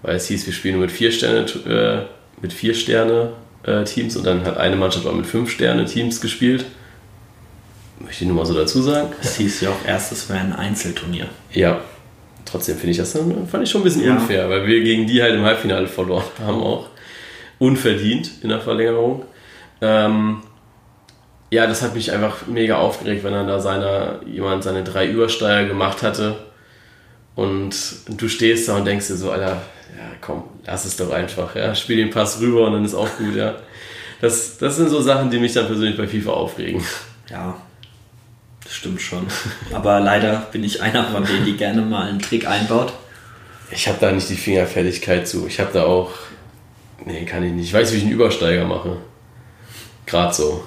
[0.03, 3.33] weil es hieß, wir spielen nur mit vier Sterne, äh, mit vier Sterne
[3.65, 6.67] äh, Teams und dann hat eine Mannschaft auch mit fünf Sterne Teams gespielt.
[7.99, 9.09] Möchte ich nur mal so dazu sagen.
[9.23, 11.27] es hieß ja auch erst, es wäre ein Einzelturnier.
[11.53, 11.81] Ja,
[12.45, 14.13] trotzdem finde ich das dann, fand ich schon ein bisschen Ja.
[14.17, 16.89] unfair, weil wir gegen die halt im Halbfinale verloren haben auch.
[17.59, 19.25] Unverdient in der Verlängerung.
[19.81, 20.43] Ähm,
[21.55, 25.69] ja, das hat mich einfach mega aufgeregt, wenn dann da seiner, jemand seine drei Übersteiger
[25.69, 26.37] gemacht hatte
[27.37, 27.75] und
[28.09, 29.63] du stehst da und denkst dir so, Alter,
[29.97, 33.09] ja komm, lass es doch einfach, ja, spiel den Pass rüber und dann ist auch
[33.17, 33.55] gut, ja.
[34.21, 36.83] Das, das sind so Sachen, die mich dann persönlich bei FIFA aufregen.
[37.31, 37.57] Ja,
[38.63, 39.27] das stimmt schon.
[39.73, 42.93] Aber leider bin ich einer von denen, die gerne mal einen Trick einbaut.
[43.71, 45.47] Ich habe da nicht die Fingerfertigkeit zu.
[45.47, 46.11] Ich habe da auch.
[47.05, 47.67] Nee, kann ich nicht.
[47.67, 48.97] Ich weiß, wie ich einen Übersteiger mache.
[50.07, 50.65] Gerade so.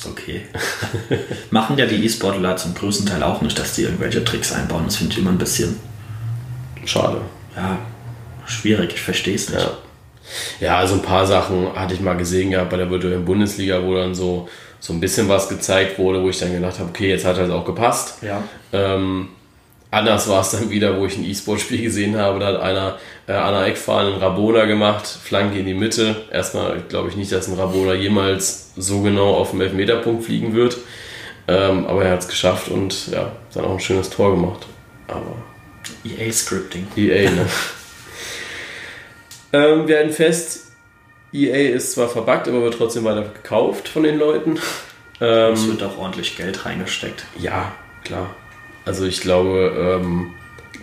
[0.00, 0.40] Ist okay.
[1.50, 4.84] Machen ja die E-Sportler zum größten Teil auch nicht, dass die irgendwelche Tricks einbauen.
[4.86, 5.78] Das finde ich immer ein bisschen,
[6.86, 7.20] Schade.
[7.54, 7.78] ja,
[8.46, 8.94] schwierig.
[8.94, 9.60] Ich verstehe es nicht.
[9.60, 9.76] Ja.
[10.60, 13.94] Ja, also ein paar Sachen hatte ich mal gesehen gehabt bei der virtuellen Bundesliga, wo
[13.94, 14.48] dann so,
[14.78, 17.50] so ein bisschen was gezeigt wurde, wo ich dann gedacht habe, okay, jetzt hat das
[17.50, 18.22] auch gepasst.
[18.22, 18.42] Ja.
[18.72, 19.28] Ähm,
[19.90, 22.38] anders war es dann wieder, wo ich ein E-Sport-Spiel gesehen habe.
[22.38, 26.16] Da hat einer äh, an der Eckfahne einen Rabona gemacht, Flanke in die Mitte.
[26.32, 30.78] Erstmal glaube ich nicht, dass ein Rabona jemals so genau auf dem Elfmeterpunkt fliegen wird.
[31.48, 34.66] Ähm, aber er hat es geschafft und ja, dann auch ein schönes Tor gemacht.
[35.08, 35.34] Aber
[36.04, 36.86] EA-Scripting.
[36.96, 37.46] EA, ne?
[39.52, 40.72] ähm, wir halten fest,
[41.32, 44.58] EA ist zwar verbuggt, aber wird trotzdem weiter gekauft von den Leuten.
[45.20, 47.24] Ähm, Es wird auch ordentlich Geld reingesteckt.
[47.38, 47.72] ja,
[48.04, 48.34] klar.
[48.90, 50.30] Also ich glaube, ähm,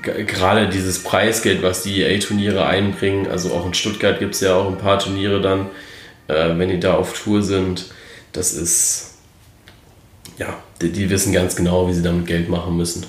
[0.01, 4.69] gerade dieses Preisgeld, was die EA-Turniere einbringen, also auch in Stuttgart gibt es ja auch
[4.69, 5.65] ein paar Turniere dann,
[6.29, 7.87] äh, wenn die da auf Tour sind,
[8.31, 9.15] das ist,
[10.37, 13.05] ja, die, die wissen ganz genau, wie sie damit Geld machen müssen.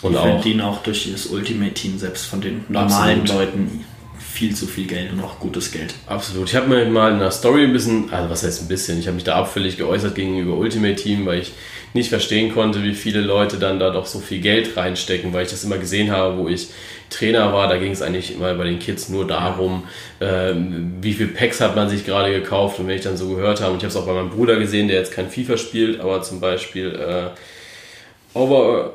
[0.00, 3.26] Und Die auch, verdienen auch durch dieses Ultimate-Team selbst von den normalen.
[3.26, 3.84] Leuten
[4.18, 5.94] viel zu viel Geld und auch gutes Geld.
[6.06, 6.48] Absolut.
[6.48, 9.06] Ich habe mir mal in der Story ein bisschen, also was heißt ein bisschen, ich
[9.06, 11.52] habe mich da abfällig geäußert gegenüber Ultimate Team, weil ich
[11.94, 15.50] nicht verstehen konnte, wie viele Leute dann da doch so viel Geld reinstecken, weil ich
[15.50, 16.68] das immer gesehen habe, wo ich
[17.10, 19.84] Trainer war, da ging es eigentlich immer bei den Kids nur darum,
[20.20, 23.62] ähm, wie viel Packs hat man sich gerade gekauft und wenn ich dann so gehört
[23.62, 26.00] habe, und ich habe es auch bei meinem Bruder gesehen, der jetzt kein FIFA spielt,
[26.00, 28.92] aber zum Beispiel äh, Over,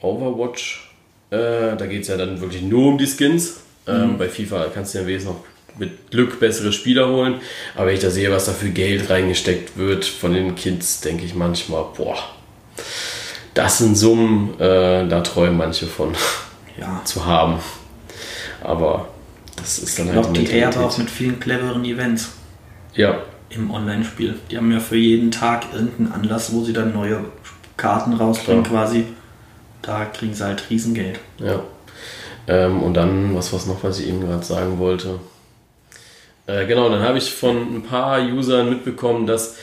[0.00, 0.90] Overwatch,
[1.30, 3.60] äh, da geht es ja dann wirklich nur um die Skins.
[3.86, 5.44] Ähm, bei FIFA kannst du ja wesentlich noch
[5.78, 7.40] mit Glück bessere Spieler holen.
[7.74, 11.24] Aber wenn ich da sehe, was da für Geld reingesteckt wird von den Kids, denke
[11.24, 12.18] ich manchmal, boah,
[13.54, 16.14] das sind Summen, äh, da träumen manche von
[16.78, 17.00] Ja.
[17.04, 17.58] zu haben.
[18.62, 19.08] Aber
[19.56, 20.98] das ist dann Ich halt glaube, die EA aber auch Mentalität.
[20.98, 22.30] mit vielen cleveren Events
[22.94, 23.18] Ja,
[23.50, 24.36] im Online-Spiel.
[24.50, 27.24] Die haben ja für jeden Tag irgendeinen Anlass, wo sie dann neue
[27.76, 28.84] Karten rausbringen Klar.
[28.86, 29.04] quasi.
[29.82, 31.18] Da kriegen sie halt Riesengeld.
[31.38, 31.62] ja.
[32.50, 35.20] Ähm, und dann, was war noch, was ich eben gerade sagen wollte?
[36.48, 39.56] Äh, genau, dann habe ich von ein paar Usern mitbekommen, dass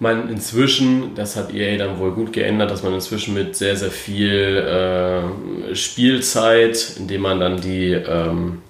[0.00, 3.92] man inzwischen, das hat EA dann wohl gut geändert, dass man inzwischen mit sehr, sehr
[3.92, 8.62] viel äh, Spielzeit, indem man dann die, ähm,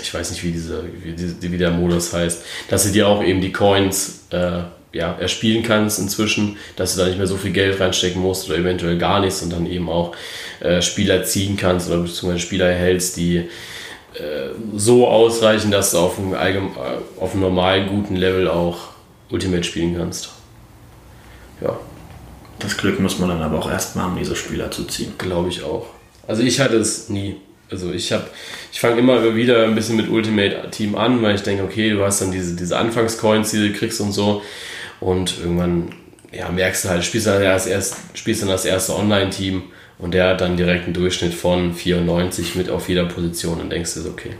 [0.00, 3.42] ich weiß nicht, wie, diese, wie, wie der Modus heißt, dass du dir auch eben
[3.42, 4.62] die Coins äh,
[4.94, 8.58] ja, erspielen kannst inzwischen, dass du da nicht mehr so viel Geld reinstecken musst oder
[8.58, 10.14] eventuell gar nichts und dann eben auch
[10.60, 13.38] äh, Spieler ziehen kannst oder beziehungsweise Spieler erhältst, die
[14.14, 18.78] äh, so ausreichen, dass du auf einem, allgemein, äh, auf einem normalen, guten Level auch
[19.30, 20.30] Ultimate spielen kannst.
[21.60, 21.76] Ja.
[22.60, 25.14] Das Glück muss man dann aber auch erstmal haben, diese Spieler zu ziehen.
[25.18, 25.86] Glaube ich auch.
[26.26, 27.36] Also ich hatte es nie.
[27.70, 28.24] Also ich habe,
[28.72, 32.04] ich fange immer wieder ein bisschen mit Ultimate Team an, weil ich denke, okay, du
[32.04, 34.42] hast dann diese, diese Anfangscoins, die du kriegst und so.
[35.04, 35.90] Und irgendwann
[36.32, 39.64] ja, merkst du halt, spielst dann das erste, spielst dann das erste Online-Team
[39.98, 43.94] und der hat dann direkt einen Durchschnitt von 94 mit auf jeder Position und denkst
[43.96, 44.30] du, okay.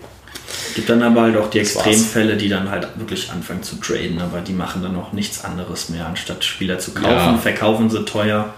[0.75, 4.41] Gibt dann aber halt auch die Extremfälle, die dann halt wirklich anfangen zu traden, aber
[4.41, 7.37] die machen dann auch nichts anderes mehr, anstatt Spieler zu kaufen, ja.
[7.37, 8.55] verkaufen sie teuer,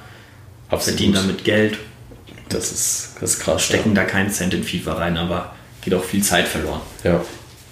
[0.69, 0.99] Absolut.
[0.99, 1.77] verdienen damit Geld.
[2.49, 3.65] Das ist, das ist krass.
[3.65, 4.03] Stecken ja.
[4.03, 6.81] da keinen Cent in FIFA rein, aber geht auch viel Zeit verloren.
[7.03, 7.21] Ja.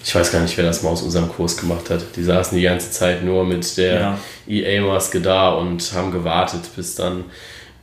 [0.05, 2.15] Ich weiß gar nicht, wer das mal aus unserem Kurs gemacht hat.
[2.15, 4.19] Die saßen die ganze Zeit nur mit der ja.
[4.47, 7.25] EA-Maske da und haben gewartet, bis dann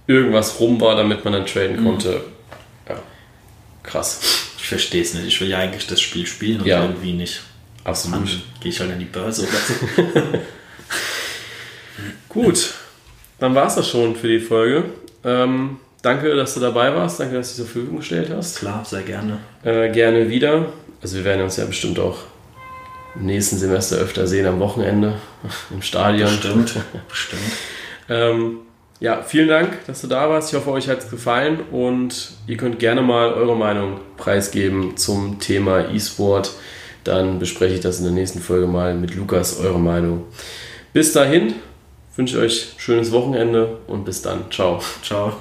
[0.07, 1.85] irgendwas rum war, damit man dann traden mhm.
[1.85, 2.20] konnte.
[2.89, 2.95] Ja,
[3.83, 4.20] krass.
[4.57, 5.27] Ich verstehe es nicht.
[5.27, 6.83] Ich will ja eigentlich das Spiel spielen und ja.
[6.85, 7.43] irgendwie nicht.
[7.83, 8.29] Absolut.
[8.61, 10.39] Gehe ich halt an die Börse oder so.
[12.29, 12.75] Gut,
[13.41, 14.85] dann war es das schon für die Folge.
[15.25, 17.18] Ähm, danke, dass du dabei warst.
[17.18, 18.61] Danke, dass du dich zur Verfügung gestellt hast.
[18.61, 19.39] Klar, sehr gerne.
[19.64, 20.73] Äh, gerne wieder.
[21.03, 22.18] Also wir werden uns ja bestimmt auch
[23.14, 25.14] im nächsten Semester öfter sehen am Wochenende
[25.70, 26.30] im Stadion.
[26.30, 26.74] Bestimmt,
[27.09, 27.42] bestimmt.
[28.09, 28.59] ähm,
[29.00, 30.53] ja, vielen Dank, dass du da warst.
[30.53, 35.40] Ich hoffe, euch hat es gefallen und ihr könnt gerne mal eure Meinung preisgeben zum
[35.40, 36.53] Thema E-Sport.
[37.03, 40.24] Dann bespreche ich das in der nächsten Folge mal mit Lukas, eure Meinung.
[40.92, 41.55] Bis dahin
[42.14, 44.50] wünsche ich euch ein schönes Wochenende und bis dann.
[44.53, 44.80] Ciao.
[45.03, 45.32] Ciao.